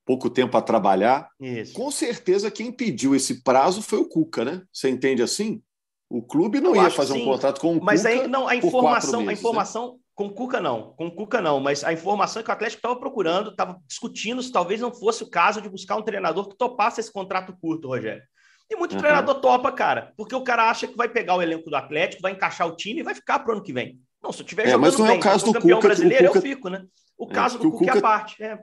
Pouco 0.07 0.31
tempo 0.31 0.57
a 0.57 0.63
trabalhar. 0.63 1.29
Isso. 1.41 1.73
Com 1.73 1.91
certeza 1.91 2.51
quem 2.51 2.71
pediu 2.71 3.15
esse 3.15 3.43
prazo 3.43 3.83
foi 3.83 3.99
o 3.99 4.09
Cuca, 4.09 4.45
né? 4.45 4.63
Você 4.73 4.89
entende 4.89 5.23
assim? 5.23 5.63
O 6.09 6.23
clube 6.23 6.61
não 6.61 6.77
Eu 6.77 6.83
ia 6.83 6.91
fazer 6.91 7.15
um 7.15 7.25
contrato 7.25 7.61
com 7.61 7.77
o 7.77 7.83
mas 7.83 8.03
Cuca. 8.03 8.15
Mas 8.15 8.23
aí 8.23 8.29
não, 8.29 8.47
a 8.47 8.55
informação, 8.55 9.23
meses, 9.23 9.31
a 9.31 9.41
informação 9.41 9.93
né? 9.93 9.99
Com 10.15 10.27
o 10.27 10.31
Cuca 10.31 10.61
não, 10.61 10.95
com 10.97 11.09
o 11.09 11.15
Cuca 11.15 11.41
não, 11.41 11.59
mas 11.59 11.83
a 11.83 11.93
informação 11.93 12.41
é 12.41 12.43
que 12.45 12.51
o 12.51 12.53
Atlético 12.53 12.79
estava 12.79 12.97
procurando, 12.97 13.51
estava 13.51 13.81
discutindo 13.87 14.43
se 14.43 14.53
talvez 14.53 14.81
não 14.81 14.95
fosse 14.95 15.25
o 15.25 15.31
caso 15.31 15.61
de 15.61 15.69
buscar 15.69 15.97
um 15.97 16.03
treinador 16.03 16.49
que 16.49 16.57
topasse 16.57 17.01
esse 17.01 17.13
contrato 17.13 17.57
curto, 17.61 17.89
Rogério. 17.89 18.23
E 18.71 18.77
muito 18.77 18.93
uhum. 18.93 18.99
treinador 18.99 19.41
topa, 19.41 19.73
cara, 19.73 20.13
porque 20.17 20.35
o 20.35 20.45
cara 20.45 20.71
acha 20.71 20.87
que 20.87 20.97
vai 20.97 21.09
pegar 21.09 21.35
o 21.35 21.43
elenco 21.43 21.69
do 21.69 21.77
Atlético, 21.77 22.23
vai 22.23 22.33
encaixar 22.33 22.67
o 22.67 22.77
time 22.77 23.01
e 23.01 23.03
vai 23.03 23.15
ficar 23.15 23.41
pro 23.41 23.53
ano 23.53 23.63
que 23.63 23.73
vem. 23.73 24.01
Não, 24.23 24.33
se 24.33 24.41
eu 24.41 24.47
tiver 24.47 24.63
é, 24.63 24.71
jogando 24.71 24.81
mas 24.83 24.99
não 24.99 25.07
bem, 25.07 25.17
é 25.17 25.19
o 25.19 25.23
caso 25.23 25.45
do 25.45 25.53
campeão 25.53 25.79
Cuca, 25.79 25.89
brasileiro, 25.89 26.27
Cuca... 26.29 26.39
eu 26.39 26.43
fico, 26.43 26.69
né? 26.69 26.87
O 27.19 27.27
é, 27.29 27.35
caso 27.35 27.59
do 27.59 27.71
Cuca, 27.71 27.79
Cuca 27.79 27.95
é 27.95 27.99
a 27.99 28.03
parte. 28.03 28.43
É. 28.43 28.59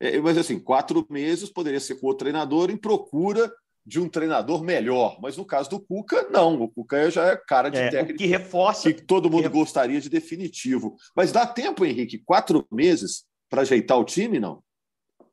É, 0.00 0.20
mas 0.20 0.38
assim, 0.38 0.58
quatro 0.58 1.06
meses 1.10 1.50
poderia 1.50 1.78
ser 1.78 1.96
com 1.96 2.08
o 2.08 2.14
treinador 2.14 2.70
em 2.70 2.76
procura 2.76 3.52
de 3.84 4.00
um 4.00 4.08
treinador 4.08 4.62
melhor. 4.62 5.18
Mas 5.20 5.36
no 5.36 5.44
caso 5.44 5.70
do 5.70 5.80
Cuca, 5.80 6.28
não. 6.30 6.60
O 6.62 6.68
Cuca 6.68 7.10
já 7.10 7.28
é 7.28 7.36
cara 7.36 7.68
de 7.68 7.78
é, 7.78 7.90
técnico. 7.90 8.18
que 8.18 8.26
reforça. 8.26 8.92
Que 8.92 9.02
todo 9.02 9.30
mundo 9.30 9.44
que... 9.44 9.48
gostaria 9.48 10.00
de 10.00 10.08
definitivo. 10.08 10.96
Mas 11.16 11.32
dá 11.32 11.46
tempo, 11.46 11.84
Henrique, 11.84 12.22
quatro 12.24 12.66
meses 12.70 13.24
para 13.50 13.62
ajeitar 13.62 13.98
o 13.98 14.04
time, 14.04 14.38
não? 14.38 14.62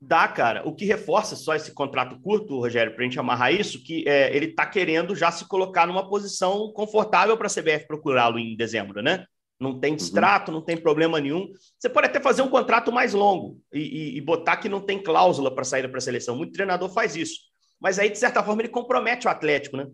Dá, 0.02 0.28
cara. 0.28 0.68
O 0.68 0.74
que 0.74 0.86
reforça 0.86 1.36
só 1.36 1.56
esse 1.56 1.74
contrato 1.74 2.20
curto, 2.22 2.60
Rogério, 2.60 2.94
para 2.94 3.02
a 3.02 3.06
gente 3.06 3.20
amarrar 3.20 3.54
isso, 3.54 3.84
que 3.84 4.08
é, 4.08 4.36
ele 4.36 4.48
está 4.48 4.66
querendo 4.66 5.16
já 5.16 5.32
se 5.32 5.46
colocar 5.46 5.86
numa 5.86 6.08
posição 6.10 6.72
confortável 6.74 7.38
para 7.38 7.48
a 7.48 7.50
CBF 7.50 7.86
procurá-lo 7.86 8.40
em 8.40 8.56
dezembro, 8.56 9.02
né? 9.02 9.26
não 9.60 9.78
tem 9.78 9.96
distrato, 9.96 10.52
uhum. 10.52 10.60
não 10.60 10.66
tem 10.66 10.78
problema 10.78 11.20
nenhum. 11.20 11.52
Você 11.78 11.90
pode 11.90 12.08
até 12.08 12.20
fazer 12.20 12.42
um 12.42 12.48
contrato 12.48 12.92
mais 12.92 13.14
longo 13.14 13.60
e, 13.74 13.80
e, 13.80 14.18
e 14.18 14.22
botar 14.22 14.58
que 14.58 14.70
não 14.70 14.80
tem 14.80 15.04
cláusula 15.04 15.54
para 15.54 15.66
saída 15.66 15.90
para 15.90 15.98
a 15.98 16.02
seleção. 16.02 16.36
Muito 16.36 16.54
treinador 16.54 16.90
faz 16.90 17.16
isso. 17.16 17.49
Mas 17.80 17.98
aí, 17.98 18.10
de 18.10 18.18
certa 18.18 18.44
forma, 18.44 18.62
ele 18.62 18.70
compromete 18.70 19.28
o 19.28 19.30
Atlético, 19.30 19.78
né? 19.78 19.88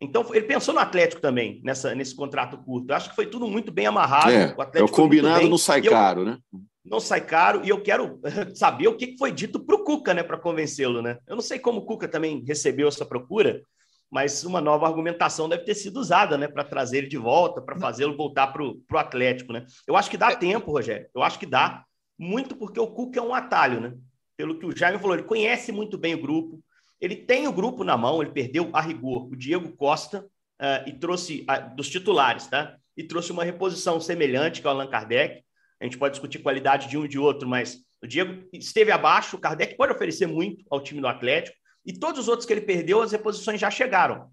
Então, 0.00 0.26
ele 0.34 0.46
pensou 0.46 0.74
no 0.74 0.80
Atlético 0.80 1.20
também, 1.20 1.60
nessa, 1.62 1.94
nesse 1.94 2.14
contrato 2.14 2.58
curto. 2.58 2.90
Eu 2.90 2.96
acho 2.96 3.10
que 3.10 3.14
foi 3.14 3.26
tudo 3.26 3.46
muito 3.46 3.70
bem 3.70 3.86
amarrado. 3.86 4.32
É, 4.32 4.54
o 4.56 4.60
Atlético 4.60 4.78
é 4.78 4.82
o 4.82 4.88
combinado 4.88 5.48
não 5.48 5.58
sai 5.58 5.80
caro, 5.80 6.24
né? 6.24 6.38
Não 6.84 6.98
sai 6.98 7.20
caro, 7.20 7.64
e 7.64 7.68
eu 7.68 7.80
quero 7.80 8.20
saber 8.54 8.88
o 8.88 8.96
que 8.96 9.16
foi 9.16 9.30
dito 9.30 9.60
para 9.60 9.76
o 9.76 9.84
Cuca, 9.84 10.12
né, 10.12 10.24
para 10.24 10.36
convencê-lo, 10.36 11.00
né? 11.00 11.18
Eu 11.28 11.36
não 11.36 11.42
sei 11.42 11.60
como 11.60 11.80
o 11.80 11.86
Cuca 11.86 12.08
também 12.08 12.42
recebeu 12.44 12.88
essa 12.88 13.06
procura, 13.06 13.62
mas 14.10 14.42
uma 14.42 14.60
nova 14.60 14.86
argumentação 14.86 15.48
deve 15.48 15.62
ter 15.62 15.76
sido 15.76 15.98
usada, 15.98 16.36
né, 16.36 16.48
para 16.48 16.64
trazer 16.64 16.98
ele 16.98 17.06
de 17.06 17.16
volta, 17.16 17.62
para 17.62 17.78
fazê-lo 17.78 18.16
voltar 18.16 18.48
para 18.48 18.64
o 18.64 18.98
Atlético, 18.98 19.52
né? 19.52 19.64
Eu 19.86 19.96
acho 19.96 20.10
que 20.10 20.16
dá 20.16 20.32
é. 20.32 20.36
tempo, 20.36 20.72
Rogério. 20.72 21.06
Eu 21.14 21.22
acho 21.22 21.38
que 21.38 21.46
dá 21.46 21.84
muito 22.18 22.56
porque 22.56 22.80
o 22.80 22.88
Cuca 22.88 23.20
é 23.20 23.22
um 23.22 23.32
atalho, 23.32 23.80
né? 23.80 23.94
Pelo 24.36 24.58
que 24.58 24.66
o 24.66 24.76
Jaime 24.76 24.98
falou, 24.98 25.14
ele 25.14 25.22
conhece 25.22 25.70
muito 25.70 25.96
bem 25.96 26.14
o 26.14 26.20
grupo, 26.20 26.60
ele 27.02 27.16
tem 27.16 27.48
o 27.48 27.52
grupo 27.52 27.82
na 27.82 27.96
mão, 27.96 28.22
ele 28.22 28.30
perdeu 28.30 28.70
a 28.72 28.80
rigor 28.80 29.26
o 29.26 29.34
Diego 29.34 29.76
Costa 29.76 30.20
uh, 30.60 30.88
e 30.88 30.92
trouxe 30.92 31.44
uh, 31.50 31.74
dos 31.74 31.88
titulares, 31.88 32.46
tá? 32.46 32.76
E 32.96 33.02
trouxe 33.02 33.32
uma 33.32 33.42
reposição 33.42 34.00
semelhante 34.00 34.60
que 34.60 34.66
o 34.68 34.70
Allan 34.70 34.86
Kardec. 34.86 35.42
A 35.80 35.84
gente 35.84 35.98
pode 35.98 36.12
discutir 36.12 36.38
qualidade 36.38 36.88
de 36.88 36.96
um 36.96 37.04
e 37.04 37.08
de 37.08 37.18
outro, 37.18 37.48
mas 37.48 37.78
o 38.00 38.06
Diego 38.06 38.48
esteve 38.52 38.92
abaixo, 38.92 39.34
o 39.34 39.40
Kardec 39.40 39.76
pode 39.76 39.92
oferecer 39.92 40.26
muito 40.26 40.64
ao 40.70 40.80
time 40.80 41.00
do 41.00 41.08
Atlético. 41.08 41.56
E 41.84 41.92
todos 41.92 42.20
os 42.20 42.28
outros 42.28 42.46
que 42.46 42.52
ele 42.52 42.60
perdeu, 42.60 43.02
as 43.02 43.10
reposições 43.10 43.60
já 43.60 43.68
chegaram. 43.68 44.30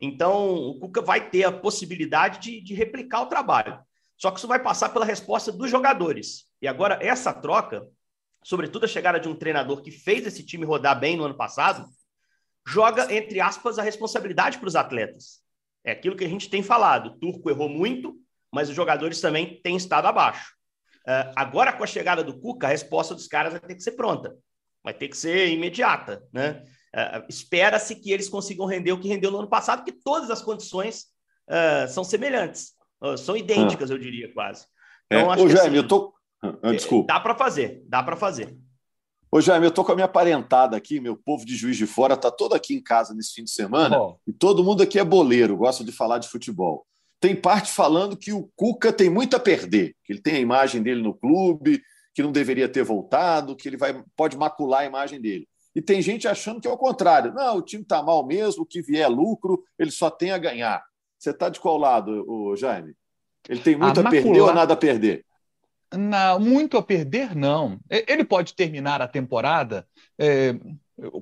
Então, 0.00 0.54
o 0.54 0.78
Cuca 0.78 1.02
vai 1.02 1.28
ter 1.28 1.42
a 1.42 1.50
possibilidade 1.50 2.38
de, 2.38 2.60
de 2.60 2.72
replicar 2.72 3.22
o 3.22 3.26
trabalho. 3.26 3.80
Só 4.16 4.30
que 4.30 4.38
isso 4.38 4.46
vai 4.46 4.62
passar 4.62 4.90
pela 4.90 5.04
resposta 5.04 5.50
dos 5.50 5.68
jogadores. 5.68 6.46
E 6.60 6.68
agora, 6.68 6.98
essa 7.02 7.32
troca, 7.32 7.84
sobretudo 8.44 8.84
a 8.84 8.88
chegada 8.88 9.18
de 9.18 9.28
um 9.28 9.34
treinador 9.34 9.82
que 9.82 9.90
fez 9.90 10.24
esse 10.24 10.44
time 10.44 10.64
rodar 10.64 11.00
bem 11.00 11.16
no 11.16 11.24
ano 11.24 11.36
passado, 11.36 11.88
joga, 12.66 13.12
entre 13.14 13.40
aspas, 13.40 13.78
a 13.78 13.82
responsabilidade 13.82 14.58
para 14.58 14.68
os 14.68 14.76
atletas. 14.76 15.40
É 15.84 15.92
aquilo 15.92 16.16
que 16.16 16.24
a 16.24 16.28
gente 16.28 16.48
tem 16.48 16.62
falado. 16.62 17.08
O 17.08 17.18
Turco 17.18 17.50
errou 17.50 17.68
muito, 17.68 18.14
mas 18.52 18.68
os 18.68 18.74
jogadores 18.74 19.20
também 19.20 19.60
têm 19.62 19.76
estado 19.76 20.06
abaixo. 20.06 20.52
Uh, 21.02 21.32
agora, 21.34 21.72
com 21.72 21.82
a 21.82 21.86
chegada 21.86 22.22
do 22.22 22.38
Cuca, 22.38 22.66
a 22.66 22.70
resposta 22.70 23.14
dos 23.14 23.26
caras 23.26 23.52
vai 23.52 23.60
ter 23.60 23.74
que 23.74 23.82
ser 23.82 23.92
pronta. 23.92 24.36
Vai 24.84 24.94
ter 24.94 25.08
que 25.08 25.16
ser 25.16 25.48
imediata, 25.48 26.22
né? 26.32 26.64
Uh, 26.94 27.24
Espera-se 27.28 27.96
que 27.96 28.12
eles 28.12 28.28
consigam 28.28 28.66
render 28.66 28.92
o 28.92 29.00
que 29.00 29.08
rendeu 29.08 29.30
no 29.30 29.38
ano 29.38 29.48
passado, 29.48 29.78
porque 29.82 30.00
todas 30.04 30.30
as 30.30 30.42
condições 30.42 31.06
uh, 31.48 31.88
são 31.88 32.04
semelhantes, 32.04 32.72
são 33.18 33.36
idênticas, 33.36 33.90
eu 33.90 33.98
diria 33.98 34.32
quase. 34.32 34.64
Então, 35.06 35.34
é. 35.34 35.36
Ô, 35.36 35.48
Jaime, 35.48 35.68
assim, 35.68 35.76
eu 35.76 35.88
tô. 35.88 36.14
Ah, 36.40 36.70
desculpa. 36.70 37.12
Dá 37.12 37.18
para 37.18 37.34
fazer, 37.34 37.82
dá 37.86 38.02
para 38.02 38.16
fazer. 38.16 38.56
Ô, 39.34 39.40
Jaime, 39.40 39.64
eu 39.64 39.70
tô 39.70 39.82
com 39.82 39.92
a 39.92 39.94
minha 39.94 40.06
parentada 40.06 40.76
aqui, 40.76 41.00
meu 41.00 41.16
povo 41.16 41.46
de 41.46 41.56
Juiz 41.56 41.78
de 41.78 41.86
Fora 41.86 42.18
tá 42.18 42.30
todo 42.30 42.54
aqui 42.54 42.74
em 42.74 42.82
casa 42.82 43.14
nesse 43.14 43.32
fim 43.32 43.44
de 43.44 43.50
semana, 43.50 43.98
oh. 43.98 44.18
e 44.26 44.32
todo 44.32 44.62
mundo 44.62 44.82
aqui 44.82 44.98
é 44.98 45.04
boleiro, 45.04 45.56
gosta 45.56 45.82
de 45.82 45.90
falar 45.90 46.18
de 46.18 46.28
futebol. 46.28 46.86
Tem 47.18 47.34
parte 47.34 47.72
falando 47.72 48.14
que 48.14 48.30
o 48.30 48.50
Cuca 48.54 48.92
tem 48.92 49.08
muito 49.08 49.34
a 49.34 49.40
perder, 49.40 49.96
que 50.04 50.12
ele 50.12 50.20
tem 50.20 50.34
a 50.34 50.40
imagem 50.40 50.82
dele 50.82 51.00
no 51.00 51.14
clube, 51.14 51.80
que 52.14 52.22
não 52.22 52.30
deveria 52.30 52.68
ter 52.68 52.82
voltado, 52.82 53.56
que 53.56 53.70
ele 53.70 53.78
vai, 53.78 54.04
pode 54.14 54.36
macular 54.36 54.82
a 54.82 54.84
imagem 54.84 55.18
dele. 55.18 55.48
E 55.74 55.80
tem 55.80 56.02
gente 56.02 56.28
achando 56.28 56.60
que 56.60 56.68
é 56.68 56.70
o 56.70 56.76
contrário. 56.76 57.32
Não, 57.32 57.56
o 57.56 57.62
time 57.62 57.84
está 57.84 58.02
mal 58.02 58.26
mesmo, 58.26 58.64
o 58.64 58.66
que 58.66 58.82
vier 58.82 59.04
é 59.04 59.08
lucro, 59.08 59.64
ele 59.78 59.90
só 59.90 60.10
tem 60.10 60.32
a 60.32 60.36
ganhar. 60.36 60.84
Você 61.18 61.30
está 61.30 61.48
de 61.48 61.58
qual 61.58 61.78
lado, 61.78 62.22
o 62.28 62.54
Jaime? 62.54 62.94
Ele 63.48 63.60
tem 63.60 63.76
muito 63.76 63.98
a, 63.98 64.06
a 64.06 64.10
perder 64.10 64.40
ou 64.42 64.52
nada 64.52 64.74
a 64.74 64.76
perder? 64.76 65.24
Não, 65.92 66.40
muito 66.40 66.76
a 66.76 66.82
perder, 66.82 67.34
não. 67.34 67.78
Ele 67.90 68.24
pode 68.24 68.54
terminar 68.54 69.02
a 69.02 69.08
temporada 69.08 69.86
é, 70.18 70.54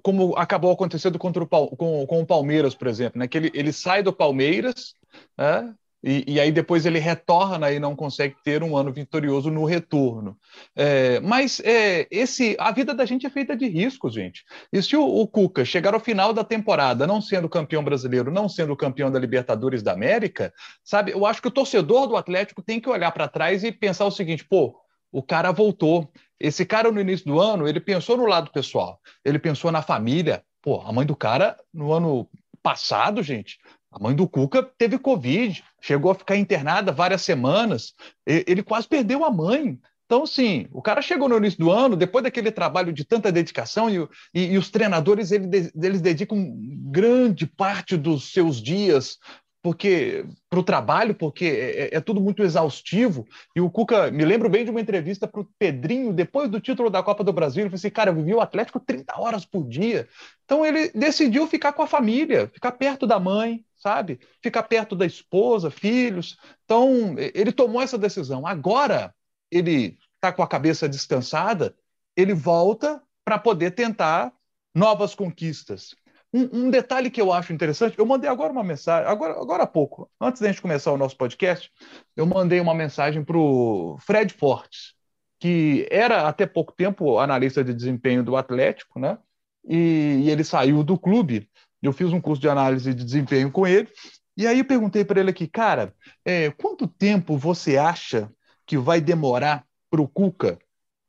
como 0.02 0.36
acabou 0.36 0.72
acontecendo 0.72 1.18
contra 1.18 1.42
o, 1.42 1.46
com, 1.46 2.06
com 2.06 2.20
o 2.20 2.26
Palmeiras, 2.26 2.74
por 2.74 2.88
exemplo, 2.88 3.18
né? 3.18 3.28
que 3.28 3.38
ele, 3.38 3.50
ele 3.54 3.72
sai 3.72 4.02
do 4.02 4.12
Palmeiras, 4.12 4.94
né? 5.36 5.74
E, 6.02 6.24
e, 6.26 6.40
aí 6.40 6.50
depois 6.50 6.86
ele 6.86 6.98
retorna 6.98 7.70
e 7.70 7.78
não 7.78 7.94
consegue 7.94 8.34
ter 8.42 8.62
um 8.62 8.76
ano 8.76 8.90
vitorioso 8.90 9.50
no 9.50 9.64
retorno. 9.64 10.36
É, 10.74 11.20
mas 11.20 11.60
é, 11.60 12.06
esse, 12.10 12.56
a 12.58 12.72
vida 12.72 12.94
da 12.94 13.04
gente 13.04 13.26
é 13.26 13.30
feita 13.30 13.54
de 13.54 13.68
riscos, 13.68 14.14
gente. 14.14 14.44
E 14.72 14.82
se 14.82 14.96
o, 14.96 15.04
o, 15.04 15.28
Cuca 15.28 15.64
chegar 15.64 15.92
ao 15.92 16.00
final 16.00 16.32
da 16.32 16.42
temporada 16.42 17.06
não 17.06 17.20
sendo 17.20 17.48
campeão 17.48 17.84
brasileiro, 17.84 18.30
não 18.30 18.48
sendo 18.48 18.74
campeão 18.74 19.10
da 19.10 19.18
Libertadores 19.18 19.82
da 19.82 19.92
América, 19.92 20.52
sabe? 20.82 21.12
Eu 21.12 21.26
acho 21.26 21.42
que 21.42 21.48
o 21.48 21.52
torcedor 21.52 22.06
do 22.06 22.16
Atlético 22.16 22.62
tem 22.62 22.80
que 22.80 22.88
olhar 22.88 23.12
para 23.12 23.28
trás 23.28 23.62
e 23.62 23.70
pensar 23.70 24.06
o 24.06 24.10
seguinte: 24.10 24.44
pô, 24.44 24.80
o 25.12 25.22
cara 25.22 25.52
voltou. 25.52 26.10
Esse 26.38 26.64
cara 26.64 26.90
no 26.90 27.00
início 27.00 27.26
do 27.26 27.38
ano, 27.38 27.68
ele 27.68 27.78
pensou 27.78 28.16
no 28.16 28.24
lado 28.24 28.50
pessoal, 28.50 28.98
ele 29.22 29.38
pensou 29.38 29.70
na 29.70 29.82
família. 29.82 30.42
Pô, 30.62 30.80
a 30.80 30.90
mãe 30.90 31.04
do 31.04 31.14
cara 31.14 31.56
no 31.72 31.92
ano 31.92 32.26
passado, 32.62 33.22
gente, 33.22 33.58
a 33.90 33.98
mãe 33.98 34.14
do 34.14 34.28
Cuca 34.28 34.62
teve 34.78 34.98
Covid, 34.98 35.64
chegou 35.80 36.10
a 36.10 36.14
ficar 36.14 36.36
internada 36.36 36.92
várias 36.92 37.22
semanas, 37.22 37.94
ele 38.26 38.62
quase 38.62 38.86
perdeu 38.86 39.24
a 39.24 39.30
mãe. 39.30 39.78
Então, 40.06 40.26
sim, 40.26 40.66
o 40.72 40.82
cara 40.82 41.02
chegou 41.02 41.28
no 41.28 41.36
início 41.36 41.58
do 41.58 41.70
ano, 41.70 41.96
depois 41.96 42.24
daquele 42.24 42.50
trabalho 42.50 42.92
de 42.92 43.04
tanta 43.04 43.30
dedicação, 43.30 43.88
e, 43.88 44.08
e, 44.34 44.52
e 44.52 44.58
os 44.58 44.70
treinadores 44.70 45.30
eles, 45.30 45.72
eles 45.74 46.00
dedicam 46.00 46.52
grande 46.90 47.46
parte 47.46 47.96
dos 47.96 48.32
seus 48.32 48.60
dias 48.60 49.18
porque 49.62 50.24
para 50.48 50.58
o 50.58 50.64
trabalho, 50.64 51.14
porque 51.14 51.44
é, 51.44 51.82
é, 51.82 51.96
é, 51.96 52.00
tudo 52.00 52.20
muito 52.20 52.42
exaustivo. 52.42 53.26
E 53.54 53.60
o 53.60 53.70
Cuca, 53.70 54.10
me 54.10 54.24
lembro 54.24 54.48
bem 54.48 54.64
de 54.64 54.70
uma 54.70 54.80
entrevista 54.80 55.28
para 55.28 55.40
o 55.40 55.48
Pedrinho, 55.58 56.12
depois 56.12 56.48
do 56.48 56.60
título 56.60 56.88
da 56.88 57.02
Copa 57.02 57.22
do 57.22 57.32
Brasil, 57.32 57.62
ele 57.62 57.68
falou 57.68 57.78
assim, 57.78 57.90
cara, 57.90 58.10
eu 58.10 58.14
vivi 58.14 58.34
o 58.34 58.40
Atlético 58.40 58.80
30 58.80 59.20
horas 59.20 59.44
por 59.44 59.68
dia. 59.68 60.08
Então 60.44 60.64
ele 60.64 60.90
decidiu 60.90 61.46
ficar 61.46 61.72
com 61.72 61.82
a 61.82 61.86
família, 61.86 62.50
ficar 62.52 62.72
perto 62.72 63.06
da 63.06 63.20
mãe, 63.20 63.64
sabe? 63.80 64.20
Ficar 64.42 64.62
perto 64.64 64.94
da 64.94 65.06
esposa, 65.06 65.70
filhos. 65.70 66.36
Então 66.64 67.16
ele 67.18 67.50
tomou 67.50 67.82
essa 67.82 67.98
decisão. 67.98 68.46
Agora 68.46 69.14
ele 69.50 69.98
está 70.14 70.32
com 70.32 70.42
a 70.42 70.48
cabeça 70.48 70.88
descansada, 70.88 71.74
ele 72.16 72.34
volta 72.34 73.02
para 73.24 73.38
poder 73.38 73.72
tentar 73.72 74.32
novas 74.74 75.14
conquistas. 75.14 75.94
Um, 76.32 76.66
um, 76.66 76.70
detalhe 76.70 77.10
que 77.10 77.20
eu 77.20 77.32
acho 77.32 77.52
interessante, 77.52 77.98
eu 77.98 78.06
mandei 78.06 78.30
agora 78.30 78.52
uma 78.52 78.62
mensagem, 78.62 79.10
agora, 79.10 79.32
agora 79.32 79.64
há 79.64 79.66
pouco, 79.66 80.08
antes 80.20 80.40
da 80.40 80.46
gente 80.46 80.62
começar 80.62 80.92
o 80.92 80.96
nosso 80.96 81.16
podcast, 81.16 81.72
eu 82.14 82.24
mandei 82.24 82.60
uma 82.60 82.74
mensagem 82.74 83.24
para 83.24 83.36
o 83.36 83.98
Fred 83.98 84.32
Fortes, 84.32 84.94
que 85.40 85.88
era 85.90 86.28
até 86.28 86.46
pouco 86.46 86.72
tempo 86.72 87.18
analista 87.18 87.64
de 87.64 87.74
desempenho 87.74 88.22
do 88.22 88.36
Atlético, 88.36 89.00
né? 89.00 89.18
E, 89.64 90.22
e 90.24 90.30
ele 90.30 90.44
saiu 90.44 90.84
do 90.84 90.98
clube. 90.98 91.50
Eu 91.82 91.92
fiz 91.92 92.12
um 92.12 92.20
curso 92.20 92.40
de 92.40 92.48
análise 92.48 92.92
de 92.94 93.04
desempenho 93.04 93.50
com 93.50 93.66
ele. 93.66 93.88
E 94.36 94.46
aí 94.46 94.58
eu 94.58 94.64
perguntei 94.64 95.04
para 95.04 95.20
ele 95.20 95.30
aqui, 95.30 95.46
cara, 95.46 95.94
é, 96.24 96.50
quanto 96.50 96.86
tempo 96.86 97.36
você 97.36 97.76
acha 97.76 98.30
que 98.66 98.78
vai 98.78 99.00
demorar 99.00 99.64
para 99.90 100.00
o 100.00 100.08
Cuca 100.08 100.58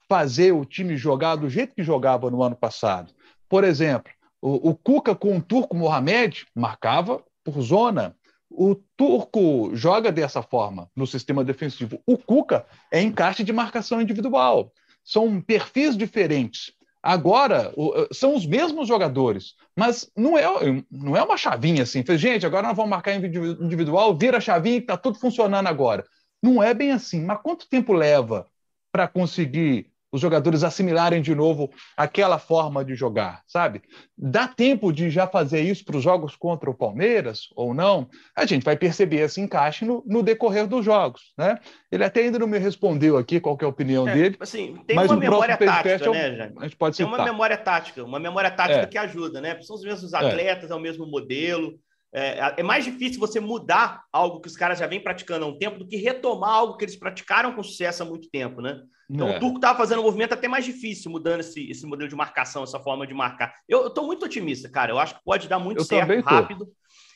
fazer 0.09 0.51
o 0.51 0.65
time 0.65 0.97
jogar 0.97 1.35
do 1.35 1.49
jeito 1.49 1.75
que 1.75 1.83
jogava 1.83 2.29
no 2.29 2.43
ano 2.43 2.55
passado? 2.55 3.13
Por 3.47 3.63
exemplo, 3.63 4.11
o, 4.41 4.71
o 4.71 4.75
Cuca 4.75 5.15
com 5.15 5.37
o 5.37 5.41
Turco 5.41 5.75
Mohamed 5.75 6.45
marcava 6.55 7.23
por 7.43 7.61
zona, 7.61 8.15
o 8.49 8.75
Turco 8.97 9.71
joga 9.73 10.11
dessa 10.11 10.41
forma 10.41 10.89
no 10.95 11.07
sistema 11.07 11.43
defensivo. 11.43 12.01
O 12.05 12.17
Cuca 12.17 12.65
é 12.91 13.01
encaixe 13.01 13.43
de 13.43 13.53
marcação 13.53 14.01
individual. 14.01 14.73
São 15.03 15.39
perfis 15.41 15.95
diferentes. 15.95 16.73
Agora, 17.03 17.74
são 18.12 18.36
os 18.36 18.46
mesmos 18.46 18.88
jogadores, 18.88 19.55
mas 19.75 20.10
não 20.15 20.38
é, 20.38 20.46
não 20.89 21.17
é 21.17 21.24
uma 21.24 21.36
chavinha 21.36 21.84
assim. 21.84 22.03
Gente, 22.17 22.46
agora 22.46 22.67
nós 22.67 22.75
vamos 22.75 22.91
marcar 22.91 23.15
individual, 23.15 24.15
vira 24.15 24.38
a 24.38 24.41
chavinha 24.41 24.75
e 24.75 24.79
está 24.79 24.96
tudo 24.96 25.17
funcionando 25.17 25.67
agora. 25.67 26.05
Não 26.43 26.62
é 26.62 26.74
bem 26.74 26.91
assim. 26.91 27.24
Mas 27.25 27.41
quanto 27.41 27.67
tempo 27.67 27.91
leva 27.93 28.48
para 28.91 29.08
conseguir 29.08 29.90
os 30.11 30.19
jogadores 30.19 30.63
assimilarem 30.63 31.21
de 31.21 31.33
novo 31.33 31.71
aquela 31.95 32.37
forma 32.37 32.83
de 32.83 32.95
jogar, 32.95 33.41
sabe? 33.47 33.81
Dá 34.17 34.47
tempo 34.47 34.91
de 34.91 35.09
já 35.09 35.25
fazer 35.25 35.61
isso 35.61 35.85
para 35.85 35.97
os 35.97 36.03
jogos 36.03 36.35
contra 36.35 36.69
o 36.69 36.73
Palmeiras 36.73 37.47
ou 37.55 37.73
não? 37.73 38.09
A 38.35 38.45
gente 38.45 38.63
vai 38.63 38.75
perceber 38.75 39.21
esse 39.21 39.39
encaixe 39.39 39.85
no, 39.85 40.03
no, 40.05 40.21
decorrer 40.21 40.67
dos 40.67 40.83
jogos, 40.83 41.33
né? 41.37 41.57
Ele 41.91 42.03
até 42.03 42.21
ainda 42.21 42.39
não 42.39 42.47
me 42.47 42.57
respondeu 42.57 43.17
aqui 43.17 43.39
qual 43.39 43.57
é 43.61 43.65
a 43.65 43.69
opinião 43.69 44.07
é, 44.07 44.13
dele. 44.13 44.37
Assim, 44.39 44.77
tem 44.85 44.95
mas 44.95 45.09
uma 45.09 45.17
memória 45.17 45.57
tática, 45.57 46.11
né, 46.11 46.35
Jaime? 46.35 46.55
A 46.57 46.63
gente 46.63 46.75
pode 46.75 46.95
citar. 46.95 47.09
Tem 47.09 47.19
uma 47.19 47.25
memória 47.25 47.57
tática, 47.57 48.03
uma 48.03 48.19
memória 48.19 48.51
tática 48.51 48.81
é. 48.81 48.85
que 48.85 48.97
ajuda, 48.97 49.39
né? 49.39 49.59
São 49.61 49.75
os 49.75 49.83
mesmos 49.83 50.13
atletas, 50.13 50.69
é, 50.69 50.73
é 50.73 50.75
o 50.75 50.79
mesmo 50.79 51.05
modelo. 51.05 51.79
É, 52.13 52.55
é, 52.57 52.63
mais 52.63 52.83
difícil 52.83 53.19
você 53.19 53.39
mudar 53.39 54.03
algo 54.11 54.41
que 54.41 54.47
os 54.47 54.57
caras 54.57 54.77
já 54.77 54.85
vêm 54.85 55.01
praticando 55.01 55.45
há 55.45 55.47
um 55.47 55.57
tempo 55.57 55.79
do 55.79 55.87
que 55.87 55.95
retomar 55.95 56.49
algo 56.49 56.75
que 56.75 56.83
eles 56.83 56.97
praticaram 56.97 57.53
com 57.53 57.63
sucesso 57.63 58.03
há 58.03 58.05
muito 58.05 58.29
tempo, 58.29 58.61
né? 58.61 58.81
Então 59.09 59.29
é. 59.29 59.37
o 59.37 59.39
Turco 59.39 59.57
estava 59.57 59.77
fazendo 59.77 59.99
um 59.99 60.03
movimento 60.03 60.33
até 60.33 60.47
mais 60.47 60.65
difícil, 60.65 61.09
mudando 61.11 61.39
esse, 61.41 61.69
esse 61.69 61.85
modelo 61.85 62.09
de 62.09 62.15
marcação, 62.15 62.63
essa 62.63 62.79
forma 62.79 63.07
de 63.07 63.13
marcar. 63.13 63.53
Eu 63.67 63.87
estou 63.87 64.05
muito 64.05 64.25
otimista, 64.25 64.69
cara. 64.69 64.91
Eu 64.91 64.99
acho 64.99 65.15
que 65.15 65.23
pode 65.23 65.47
dar 65.47 65.59
muito 65.59 65.79
eu 65.79 65.85
certo 65.85 66.21
rápido. 66.21 66.67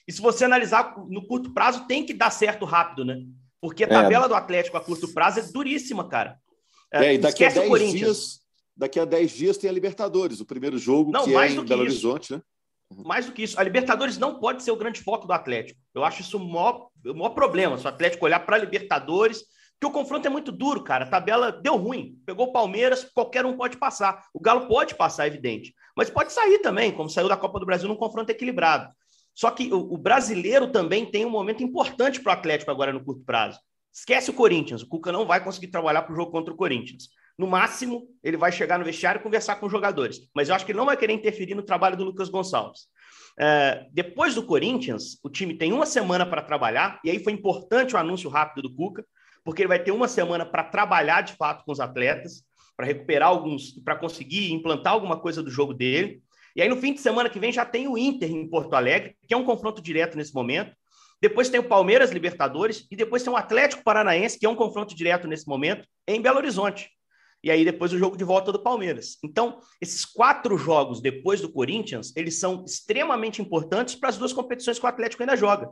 E 0.07 0.11
se 0.11 0.21
você 0.21 0.45
analisar 0.45 0.95
no 1.09 1.25
curto 1.25 1.53
prazo, 1.53 1.87
tem 1.87 2.05
que 2.05 2.13
dar 2.13 2.29
certo 2.29 2.65
rápido, 2.65 3.03
né? 3.03 3.21
Porque 3.61 3.83
a 3.83 3.87
é. 3.87 3.89
tabela 3.89 4.27
do 4.27 4.35
Atlético 4.35 4.77
a 4.77 4.81
curto 4.81 5.13
prazo 5.13 5.39
é 5.39 5.43
duríssima, 5.43 6.07
cara. 6.07 6.37
É, 6.93 7.15
e 7.15 7.17
daqui 7.17 7.43
a 7.43 7.49
10 7.49 7.91
dias, 7.91 8.39
daqui 8.75 8.99
a 8.99 9.05
10 9.05 9.31
dias 9.31 9.57
tem 9.57 9.69
a 9.69 9.73
Libertadores, 9.73 10.39
o 10.39 10.45
primeiro 10.45 10.77
jogo 10.77 11.11
Não, 11.11 11.23
que 11.23 11.35
é 11.35 11.49
em 11.49 11.65
Belo 11.65 11.85
isso. 11.85 12.09
Horizonte, 12.09 12.33
né? 12.33 12.41
Mais 12.91 13.25
do 13.25 13.31
que 13.31 13.43
isso, 13.43 13.59
a 13.59 13.63
Libertadores 13.63 14.17
não 14.17 14.39
pode 14.39 14.63
ser 14.63 14.71
o 14.71 14.75
grande 14.75 15.01
foco 15.01 15.25
do 15.25 15.33
Atlético. 15.33 15.79
Eu 15.93 16.03
acho 16.03 16.21
isso 16.21 16.37
o 16.37 16.47
maior, 16.47 16.87
o 17.05 17.13
maior 17.13 17.29
problema. 17.29 17.77
Se 17.77 17.85
o 17.85 17.89
Atlético 17.89 18.25
olhar 18.25 18.39
para 18.39 18.55
a 18.55 18.59
Libertadores, 18.59 19.43
que 19.79 19.87
o 19.87 19.91
confronto 19.91 20.27
é 20.27 20.29
muito 20.29 20.51
duro, 20.51 20.83
cara. 20.83 21.05
A 21.05 21.09
tabela 21.09 21.51
deu 21.51 21.75
ruim. 21.75 22.17
Pegou 22.25 22.47
o 22.47 22.51
Palmeiras, 22.51 23.03
qualquer 23.13 23.45
um 23.45 23.57
pode 23.57 23.77
passar. 23.77 24.23
O 24.33 24.39
Galo 24.39 24.67
pode 24.67 24.95
passar, 24.95 25.25
é 25.25 25.27
evidente. 25.27 25.73
Mas 25.97 26.09
pode 26.09 26.31
sair 26.31 26.59
também, 26.59 26.91
como 26.91 27.09
saiu 27.09 27.27
da 27.27 27.37
Copa 27.37 27.59
do 27.59 27.65
Brasil 27.65 27.87
num 27.87 27.95
confronto 27.95 28.31
equilibrado. 28.31 28.89
Só 29.33 29.51
que 29.51 29.73
o, 29.73 29.93
o 29.93 29.97
brasileiro 29.97 30.71
também 30.71 31.05
tem 31.05 31.25
um 31.25 31.29
momento 31.29 31.61
importante 31.61 32.21
para 32.21 32.31
o 32.31 32.33
Atlético 32.33 32.71
agora 32.71 32.93
no 32.93 33.03
curto 33.03 33.23
prazo. 33.25 33.59
Esquece 33.93 34.29
o 34.29 34.33
Corinthians. 34.33 34.81
O 34.81 34.87
Cuca 34.87 35.11
não 35.11 35.25
vai 35.25 35.43
conseguir 35.43 35.67
trabalhar 35.67 36.03
para 36.03 36.13
o 36.13 36.15
jogo 36.15 36.31
contra 36.31 36.53
o 36.53 36.57
Corinthians. 36.57 37.09
No 37.37 37.47
máximo, 37.47 38.07
ele 38.23 38.37
vai 38.37 38.51
chegar 38.51 38.79
no 38.79 38.85
vestiário 38.85 39.19
e 39.19 39.23
conversar 39.23 39.57
com 39.57 39.65
os 39.65 39.71
jogadores. 39.71 40.21
Mas 40.33 40.47
eu 40.47 40.55
acho 40.55 40.65
que 40.65 40.71
ele 40.71 40.77
não 40.79 40.85
vai 40.85 40.95
querer 40.95 41.13
interferir 41.13 41.53
no 41.53 41.63
trabalho 41.63 41.97
do 41.97 42.05
Lucas 42.05 42.29
Gonçalves. 42.29 42.87
É, 43.37 43.85
depois 43.91 44.33
do 44.33 44.45
Corinthians, 44.45 45.19
o 45.21 45.29
time 45.29 45.53
tem 45.53 45.73
uma 45.73 45.85
semana 45.85 46.25
para 46.25 46.41
trabalhar, 46.41 46.99
e 47.03 47.09
aí 47.09 47.21
foi 47.21 47.33
importante 47.33 47.93
o 47.93 47.97
anúncio 47.97 48.29
rápido 48.29 48.69
do 48.69 48.73
Cuca, 48.73 49.05
porque 49.43 49.61
ele 49.61 49.67
vai 49.67 49.79
ter 49.79 49.91
uma 49.91 50.07
semana 50.07 50.45
para 50.45 50.63
trabalhar 50.63 51.21
de 51.21 51.33
fato 51.33 51.65
com 51.65 51.71
os 51.73 51.81
atletas, 51.81 52.43
para 52.77 52.85
recuperar 52.85 53.27
alguns, 53.27 53.71
para 53.83 53.95
conseguir 53.95 54.51
implantar 54.53 54.93
alguma 54.93 55.19
coisa 55.19 55.43
do 55.43 55.51
jogo 55.51 55.73
dele. 55.73 56.21
E 56.55 56.61
aí, 56.61 56.69
no 56.69 56.77
fim 56.77 56.93
de 56.93 57.01
semana 57.01 57.29
que 57.29 57.39
vem, 57.39 57.51
já 57.51 57.65
tem 57.65 57.87
o 57.87 57.97
Inter 57.97 58.31
em 58.31 58.49
Porto 58.49 58.73
Alegre, 58.73 59.15
que 59.27 59.33
é 59.33 59.37
um 59.37 59.43
confronto 59.43 59.81
direto 59.81 60.17
nesse 60.17 60.33
momento. 60.33 60.73
Depois 61.21 61.49
tem 61.49 61.59
o 61.59 61.67
Palmeiras 61.67 62.11
Libertadores, 62.11 62.87
e 62.89 62.95
depois 62.95 63.23
tem 63.23 63.31
o 63.31 63.35
Atlético 63.35 63.83
Paranaense, 63.83 64.39
que 64.39 64.45
é 64.45 64.49
um 64.49 64.55
confronto 64.55 64.95
direto 64.95 65.27
nesse 65.27 65.47
momento, 65.47 65.85
em 66.07 66.21
Belo 66.21 66.37
Horizonte 66.37 66.94
e 67.45 67.51
aí 67.51 67.63
depois 67.63 67.93
o 67.93 67.97
jogo 67.99 68.17
de 68.17 68.23
volta 68.23 68.51
do 68.51 68.57
Palmeiras. 68.57 69.19
Então, 69.23 69.59
esses 69.79 70.03
quatro 70.03 70.57
jogos 70.57 70.99
depois 70.99 71.39
do 71.39 71.51
Corinthians, 71.51 72.11
eles 72.15 72.39
são 72.39 72.65
extremamente 72.65 73.39
importantes 73.39 73.93
para 73.93 74.09
as 74.09 74.17
duas 74.17 74.33
competições 74.33 74.79
que 74.79 74.85
o 74.85 74.89
Atlético 74.89 75.21
ainda 75.21 75.37
joga. 75.37 75.69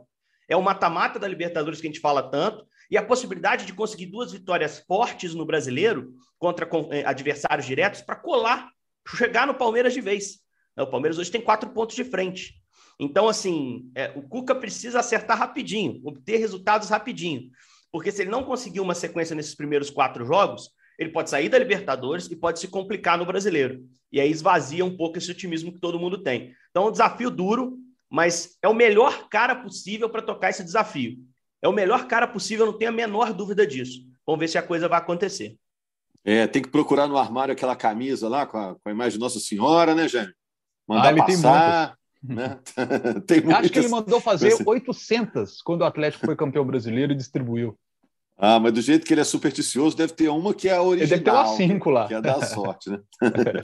É 0.48 0.56
o 0.56 0.62
mata-mata 0.62 1.18
da 1.18 1.26
Libertadores 1.26 1.80
que 1.80 1.88
a 1.88 1.90
gente 1.90 1.98
fala 1.98 2.22
tanto, 2.30 2.64
e 2.88 2.96
a 2.96 3.04
possibilidade 3.04 3.66
de 3.66 3.72
conseguir 3.72 4.06
duas 4.06 4.30
vitórias 4.30 4.84
fortes 4.86 5.34
no 5.34 5.44
brasileiro 5.44 6.14
contra 6.38 6.68
eh, 6.92 7.02
adversários 7.04 7.66
diretos 7.66 8.02
para 8.02 8.14
colar, 8.14 8.70
chegar 9.08 9.44
no 9.44 9.54
Palmeiras 9.54 9.92
de 9.92 10.00
vez. 10.00 10.38
O 10.78 10.86
Palmeiras 10.86 11.18
hoje 11.18 11.32
tem 11.32 11.40
quatro 11.40 11.70
pontos 11.70 11.96
de 11.96 12.04
frente. 12.04 12.54
Então, 13.00 13.28
assim, 13.28 13.90
é, 13.96 14.12
o 14.14 14.22
Cuca 14.22 14.54
precisa 14.54 15.00
acertar 15.00 15.36
rapidinho, 15.36 16.00
obter 16.04 16.36
resultados 16.36 16.88
rapidinho. 16.88 17.50
Porque 17.90 18.12
se 18.12 18.22
ele 18.22 18.30
não 18.30 18.44
conseguir 18.44 18.78
uma 18.78 18.94
sequência 18.94 19.34
nesses 19.34 19.56
primeiros 19.56 19.90
quatro 19.90 20.24
jogos, 20.24 20.70
ele 20.98 21.10
pode 21.10 21.30
sair 21.30 21.48
da 21.48 21.58
Libertadores 21.58 22.30
e 22.30 22.36
pode 22.36 22.60
se 22.60 22.68
complicar 22.68 23.18
no 23.18 23.26
brasileiro. 23.26 23.84
E 24.12 24.20
aí 24.20 24.30
esvazia 24.30 24.84
um 24.84 24.96
pouco 24.96 25.18
esse 25.18 25.30
otimismo 25.30 25.72
que 25.72 25.80
todo 25.80 25.98
mundo 25.98 26.22
tem. 26.22 26.54
Então, 26.70 26.84
é 26.84 26.88
um 26.88 26.92
desafio 26.92 27.30
duro, 27.30 27.78
mas 28.08 28.56
é 28.62 28.68
o 28.68 28.74
melhor 28.74 29.28
cara 29.28 29.56
possível 29.56 30.08
para 30.08 30.22
tocar 30.22 30.50
esse 30.50 30.62
desafio. 30.62 31.16
É 31.60 31.68
o 31.68 31.72
melhor 31.72 32.06
cara 32.06 32.26
possível, 32.26 32.66
não 32.66 32.78
tenho 32.78 32.90
a 32.90 32.94
menor 32.94 33.32
dúvida 33.32 33.66
disso. 33.66 34.00
Vamos 34.26 34.38
ver 34.38 34.48
se 34.48 34.58
a 34.58 34.62
coisa 34.62 34.88
vai 34.88 34.98
acontecer. 34.98 35.56
É, 36.24 36.46
tem 36.46 36.62
que 36.62 36.70
procurar 36.70 37.06
no 37.06 37.18
armário 37.18 37.52
aquela 37.52 37.76
camisa 37.76 38.28
lá 38.28 38.46
com 38.46 38.56
a, 38.56 38.74
com 38.74 38.88
a 38.88 38.92
imagem 38.92 39.14
de 39.14 39.18
Nossa 39.18 39.38
Senhora, 39.38 39.94
né, 39.94 40.08
Jânio? 40.08 40.32
Mandar 40.88 41.12
ah, 41.12 41.26
passar. 41.26 41.98
Né? 42.22 42.58
tem 43.26 43.52
Acho 43.52 43.70
que 43.70 43.78
ele 43.78 43.88
mandou 43.88 44.20
fazer 44.20 44.56
800 44.64 45.60
quando 45.60 45.82
o 45.82 45.84
Atlético 45.84 46.24
foi 46.24 46.36
campeão 46.36 46.64
brasileiro 46.64 47.12
e 47.12 47.16
distribuiu. 47.16 47.78
Ah, 48.46 48.60
mas 48.60 48.74
do 48.74 48.82
jeito 48.82 49.06
que 49.06 49.14
ele 49.14 49.22
é 49.22 49.24
supersticioso, 49.24 49.96
deve 49.96 50.12
ter 50.12 50.28
uma 50.28 50.52
que 50.52 50.68
é 50.68 50.74
a 50.74 50.82
original. 50.82 51.00
Ele 51.00 51.06
deve 51.06 51.22
ter 51.24 51.30
umas 51.30 51.56
cinco 51.56 51.88
lá. 51.88 52.06
Que 52.06 52.12
é 52.12 52.20
da 52.20 52.44
sorte, 52.44 52.90
né? 52.90 53.00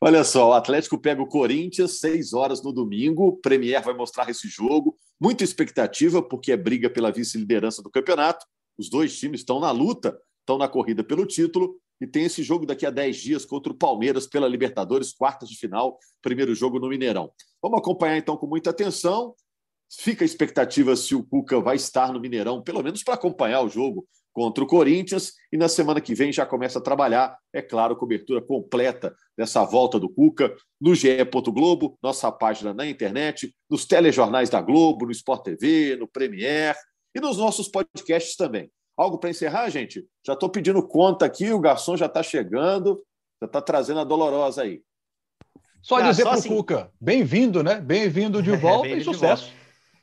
Olha 0.00 0.24
só, 0.24 0.48
o 0.48 0.52
Atlético 0.54 0.96
pega 0.96 1.20
o 1.20 1.26
Corinthians, 1.26 1.98
seis 1.98 2.32
horas 2.32 2.62
no 2.62 2.72
domingo. 2.72 3.26
O 3.26 3.36
Premier 3.36 3.82
vai 3.82 3.92
mostrar 3.92 4.30
esse 4.30 4.48
jogo. 4.48 4.96
Muita 5.20 5.44
expectativa, 5.44 6.22
porque 6.22 6.50
é 6.50 6.56
briga 6.56 6.88
pela 6.88 7.12
vice-liderança 7.12 7.82
do 7.82 7.90
campeonato. 7.90 8.46
Os 8.78 8.88
dois 8.88 9.18
times 9.18 9.40
estão 9.40 9.60
na 9.60 9.70
luta, 9.70 10.18
estão 10.40 10.56
na 10.56 10.66
corrida 10.66 11.04
pelo 11.04 11.26
título. 11.26 11.76
E 12.00 12.06
tem 12.06 12.24
esse 12.24 12.42
jogo 12.42 12.64
daqui 12.64 12.86
a 12.86 12.90
dez 12.90 13.18
dias 13.18 13.44
contra 13.44 13.70
o 13.70 13.76
Palmeiras 13.76 14.26
pela 14.26 14.48
Libertadores, 14.48 15.12
quartas 15.12 15.50
de 15.50 15.58
final, 15.58 15.98
primeiro 16.22 16.54
jogo 16.54 16.78
no 16.78 16.88
Mineirão. 16.88 17.30
Vamos 17.60 17.78
acompanhar 17.78 18.16
então 18.16 18.38
com 18.38 18.46
muita 18.46 18.70
atenção. 18.70 19.34
Fica 20.00 20.24
a 20.24 20.26
expectativa 20.26 20.96
se 20.96 21.14
o 21.14 21.22
Cuca 21.22 21.60
vai 21.60 21.76
estar 21.76 22.14
no 22.14 22.18
Mineirão, 22.18 22.62
pelo 22.62 22.82
menos 22.82 23.04
para 23.04 23.12
acompanhar 23.12 23.60
o 23.60 23.68
jogo 23.68 24.08
contra 24.32 24.64
o 24.64 24.66
Corinthians. 24.66 25.34
E 25.52 25.56
na 25.56 25.68
semana 25.68 26.00
que 26.00 26.14
vem 26.14 26.32
já 26.32 26.46
começa 26.46 26.78
a 26.78 26.82
trabalhar, 26.82 27.36
é 27.52 27.60
claro, 27.60 27.96
cobertura 27.96 28.40
completa 28.40 29.14
dessa 29.36 29.64
volta 29.64 29.98
do 29.98 30.08
Cuca 30.08 30.54
no 30.80 30.94
GE. 30.94 31.24
Globo, 31.52 31.98
nossa 32.02 32.30
página 32.32 32.72
na 32.72 32.86
internet, 32.86 33.54
nos 33.68 33.84
telejornais 33.84 34.48
da 34.48 34.60
Globo, 34.60 35.06
no 35.06 35.12
Sport 35.12 35.44
TV, 35.44 35.96
no 35.96 36.08
Premier 36.08 36.74
e 37.14 37.20
nos 37.20 37.36
nossos 37.36 37.68
podcasts 37.68 38.36
também. 38.36 38.70
Algo 38.96 39.18
para 39.18 39.30
encerrar, 39.30 39.68
gente? 39.68 40.06
Já 40.24 40.34
estou 40.34 40.48
pedindo 40.48 40.86
conta 40.86 41.24
aqui, 41.24 41.50
o 41.52 41.60
garçom 41.60 41.96
já 41.96 42.06
está 42.06 42.22
chegando, 42.22 43.02
já 43.40 43.46
está 43.46 43.60
trazendo 43.60 44.00
a 44.00 44.04
dolorosa 44.04 44.62
aí. 44.62 44.82
Só 45.82 45.96
ah, 45.96 46.02
dizer 46.02 46.22
para 46.22 46.32
o 46.32 46.38
assim... 46.38 46.48
Cuca, 46.48 46.90
bem-vindo, 47.00 47.62
né? 47.62 47.80
Bem-vindo 47.80 48.42
de 48.42 48.52
volta 48.56 48.88
é, 48.88 48.98
e 48.98 49.04
sucesso. 49.04 49.52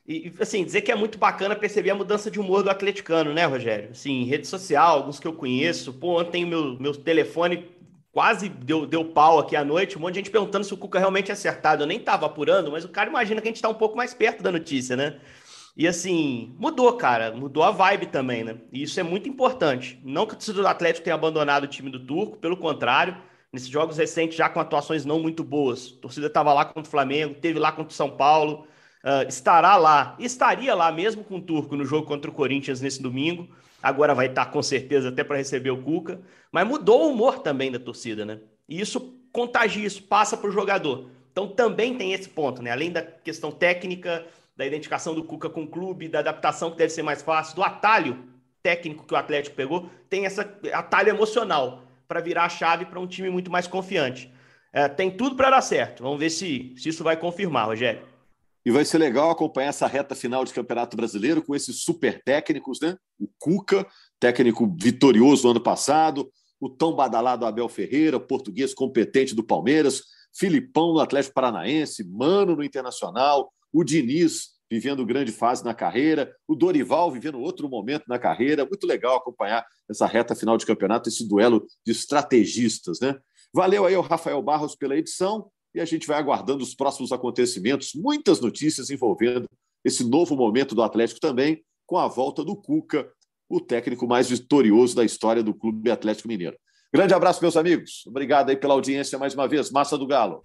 E, 0.09 0.33
assim, 0.39 0.65
dizer 0.65 0.81
que 0.81 0.91
é 0.91 0.95
muito 0.95 1.19
bacana 1.19 1.55
perceber 1.55 1.91
a 1.91 1.95
mudança 1.95 2.31
de 2.31 2.39
humor 2.39 2.63
do 2.63 2.69
atleticano, 2.71 3.31
né, 3.31 3.45
Rogério? 3.45 3.91
Assim, 3.91 4.23
rede 4.23 4.47
social, 4.47 4.97
alguns 4.97 5.19
que 5.19 5.27
eu 5.27 5.33
conheço. 5.33 5.93
Pô, 5.93 6.19
ontem 6.19 6.45
meu, 6.45 6.79
meu 6.79 6.95
telefone 6.95 7.69
quase 8.11 8.49
deu, 8.49 8.87
deu 8.87 9.05
pau 9.05 9.37
aqui 9.37 9.55
à 9.55 9.63
noite. 9.63 9.97
Um 9.97 10.01
monte 10.01 10.15
de 10.15 10.19
gente 10.21 10.31
perguntando 10.31 10.65
se 10.65 10.73
o 10.73 10.77
Cuca 10.77 10.97
realmente 10.97 11.29
é 11.29 11.33
acertado. 11.33 11.83
Eu 11.83 11.87
nem 11.87 11.99
tava 11.99 12.25
apurando, 12.25 12.71
mas 12.71 12.83
o 12.83 12.89
cara 12.89 13.07
imagina 13.09 13.39
que 13.39 13.47
a 13.47 13.51
gente 13.51 13.61
tá 13.61 13.69
um 13.69 13.75
pouco 13.75 13.95
mais 13.95 14.13
perto 14.13 14.41
da 14.41 14.51
notícia, 14.51 14.95
né? 14.95 15.19
E 15.77 15.87
assim, 15.87 16.55
mudou, 16.59 16.91
cara. 16.97 17.31
Mudou 17.31 17.63
a 17.63 17.71
vibe 17.71 18.07
também, 18.07 18.43
né? 18.43 18.57
E 18.73 18.81
isso 18.83 18.99
é 18.99 19.03
muito 19.03 19.29
importante. 19.29 19.99
Não 20.03 20.25
que 20.25 20.33
o 20.33 20.37
torcedor 20.37 20.63
do 20.63 20.67
Atlético 20.69 21.03
tenha 21.03 21.15
abandonado 21.15 21.65
o 21.65 21.67
time 21.67 21.89
do 21.91 21.99
Turco, 22.05 22.37
pelo 22.37 22.57
contrário. 22.57 23.15
nesses 23.51 23.67
jogos 23.69 23.97
recentes, 23.97 24.37
já 24.37 24.49
com 24.49 24.59
atuações 24.59 25.05
não 25.05 25.19
muito 25.19 25.43
boas. 25.43 25.95
A 25.97 26.01
torcida 26.01 26.27
estava 26.27 26.53
lá 26.53 26.65
contra 26.65 26.81
o 26.81 26.91
Flamengo, 26.91 27.35
teve 27.35 27.59
lá 27.59 27.71
contra 27.71 27.91
o 27.91 27.95
São 27.95 28.09
Paulo, 28.09 28.67
uh, 29.03 29.27
estará 29.27 29.75
lá, 29.75 30.15
estaria 30.19 30.73
lá 30.75 30.91
mesmo 30.91 31.23
com 31.23 31.37
o 31.37 31.41
Turco 31.41 31.75
no 31.75 31.85
jogo 31.85 32.07
contra 32.07 32.29
o 32.29 32.33
Corinthians 32.33 32.81
nesse 32.81 33.01
domingo. 33.01 33.47
Agora 33.81 34.13
vai 34.13 34.27
estar 34.27 34.47
com 34.47 34.61
certeza 34.61 35.09
até 35.09 35.23
para 35.23 35.37
receber 35.37 35.71
o 35.71 35.81
Cuca. 35.81 36.21
Mas 36.51 36.67
mudou 36.67 37.05
o 37.05 37.11
humor 37.11 37.39
também 37.39 37.71
da 37.71 37.79
torcida, 37.79 38.25
né? 38.25 38.39
E 38.67 38.79
isso 38.79 39.15
contagia, 39.31 39.85
isso 39.85 40.03
passa 40.03 40.35
para 40.35 40.49
o 40.49 40.51
jogador. 40.51 41.09
Então 41.31 41.47
também 41.47 41.95
tem 41.95 42.13
esse 42.13 42.27
ponto, 42.27 42.61
né? 42.61 42.71
Além 42.71 42.91
da 42.91 43.01
questão 43.01 43.51
técnica, 43.51 44.25
da 44.57 44.65
identificação 44.65 45.15
do 45.15 45.23
Cuca 45.23 45.49
com 45.49 45.63
o 45.63 45.67
clube, 45.67 46.09
da 46.09 46.19
adaptação 46.19 46.71
que 46.71 46.77
deve 46.77 46.91
ser 46.91 47.03
mais 47.03 47.21
fácil, 47.21 47.55
do 47.55 47.63
atalho 47.63 48.25
técnico 48.61 49.05
que 49.05 49.13
o 49.13 49.17
Atlético 49.17 49.55
pegou, 49.55 49.89
tem 50.09 50.25
essa 50.25 50.41
atalho 50.73 51.09
emocional 51.09 51.83
para 52.07 52.19
virar 52.19 52.45
a 52.45 52.49
chave 52.49 52.85
para 52.85 52.99
um 52.99 53.07
time 53.07 53.29
muito 53.29 53.49
mais 53.49 53.67
confiante. 53.67 54.29
É, 54.73 54.87
tem 54.87 55.09
tudo 55.09 55.35
para 55.35 55.49
dar 55.49 55.61
certo. 55.61 56.03
Vamos 56.03 56.19
ver 56.19 56.29
se, 56.29 56.73
se 56.75 56.89
isso 56.89 57.03
vai 57.03 57.15
confirmar, 57.15 57.67
Rogério. 57.67 58.01
E 58.65 58.71
vai 58.71 58.83
ser 58.83 58.97
legal 58.97 59.29
acompanhar 59.29 59.69
essa 59.69 59.87
reta 59.87 60.13
final 60.13 60.43
de 60.43 60.53
Campeonato 60.53 60.97
Brasileiro 60.97 61.41
com 61.41 61.55
esses 61.55 61.81
super 61.81 62.21
técnicos, 62.23 62.79
né? 62.81 62.95
O 63.19 63.27
Cuca, 63.37 63.87
técnico 64.19 64.75
vitorioso 64.79 65.43
no 65.43 65.51
ano 65.51 65.63
passado, 65.63 66.29
o 66.59 66.69
tão 66.69 66.93
badalado 66.93 67.45
Abel 67.45 67.69
Ferreira, 67.69 68.19
português 68.19 68.73
competente 68.73 69.33
do 69.33 69.43
Palmeiras, 69.43 70.03
Filipão 70.33 70.93
no 70.93 70.99
Atlético 70.99 71.33
Paranaense, 71.35 72.03
Mano 72.03 72.55
no 72.55 72.63
Internacional, 72.63 73.51
o 73.71 73.83
Diniz 73.83 74.59
vivendo 74.69 75.05
grande 75.05 75.31
fase 75.31 75.65
na 75.65 75.73
carreira, 75.73 76.31
o 76.47 76.53
Dorival 76.53 77.11
vivendo 77.11 77.39
outro 77.39 77.67
momento 77.67 78.03
na 78.07 78.19
carreira. 78.19 78.65
Muito 78.65 78.85
legal 78.85 79.17
acompanhar 79.17 79.65
essa 79.89 80.05
reta 80.05 80.35
final 80.35 80.57
de 80.57 80.65
campeonato, 80.65 81.09
esse 81.09 81.27
duelo 81.27 81.65
de 81.83 81.91
estrategistas, 81.91 82.99
né? 82.99 83.17
Valeu 83.51 83.85
aí 83.85 83.95
ao 83.95 84.03
Rafael 84.03 84.41
Barros 84.43 84.75
pela 84.75 84.95
edição 84.95 85.49
e 85.73 85.79
a 85.79 85.85
gente 85.85 86.07
vai 86.07 86.17
aguardando 86.17 86.63
os 86.63 86.73
próximos 86.73 87.11
acontecimentos, 87.11 87.93
muitas 87.93 88.39
notícias 88.39 88.89
envolvendo 88.89 89.47
esse 89.83 90.03
novo 90.03 90.35
momento 90.35 90.75
do 90.75 90.83
Atlético 90.83 91.19
também, 91.19 91.63
com 91.85 91.97
a 91.97 92.07
volta 92.07 92.43
do 92.43 92.55
Cuca, 92.55 93.09
o 93.49 93.59
técnico 93.59 94.07
mais 94.07 94.29
vitorioso 94.29 94.95
da 94.95 95.03
história 95.03 95.41
do 95.41 95.53
Clube 95.53 95.89
Atlético 95.89 96.27
Mineiro. 96.27 96.57
Grande 96.93 97.13
abraço, 97.13 97.41
meus 97.41 97.55
amigos. 97.55 98.03
Obrigado 98.07 98.49
aí 98.49 98.57
pela 98.57 98.73
audiência 98.73 99.17
mais 99.17 99.33
uma 99.33 99.47
vez. 99.47 99.71
Massa 99.71 99.97
do 99.97 100.07
Galo. 100.07 100.43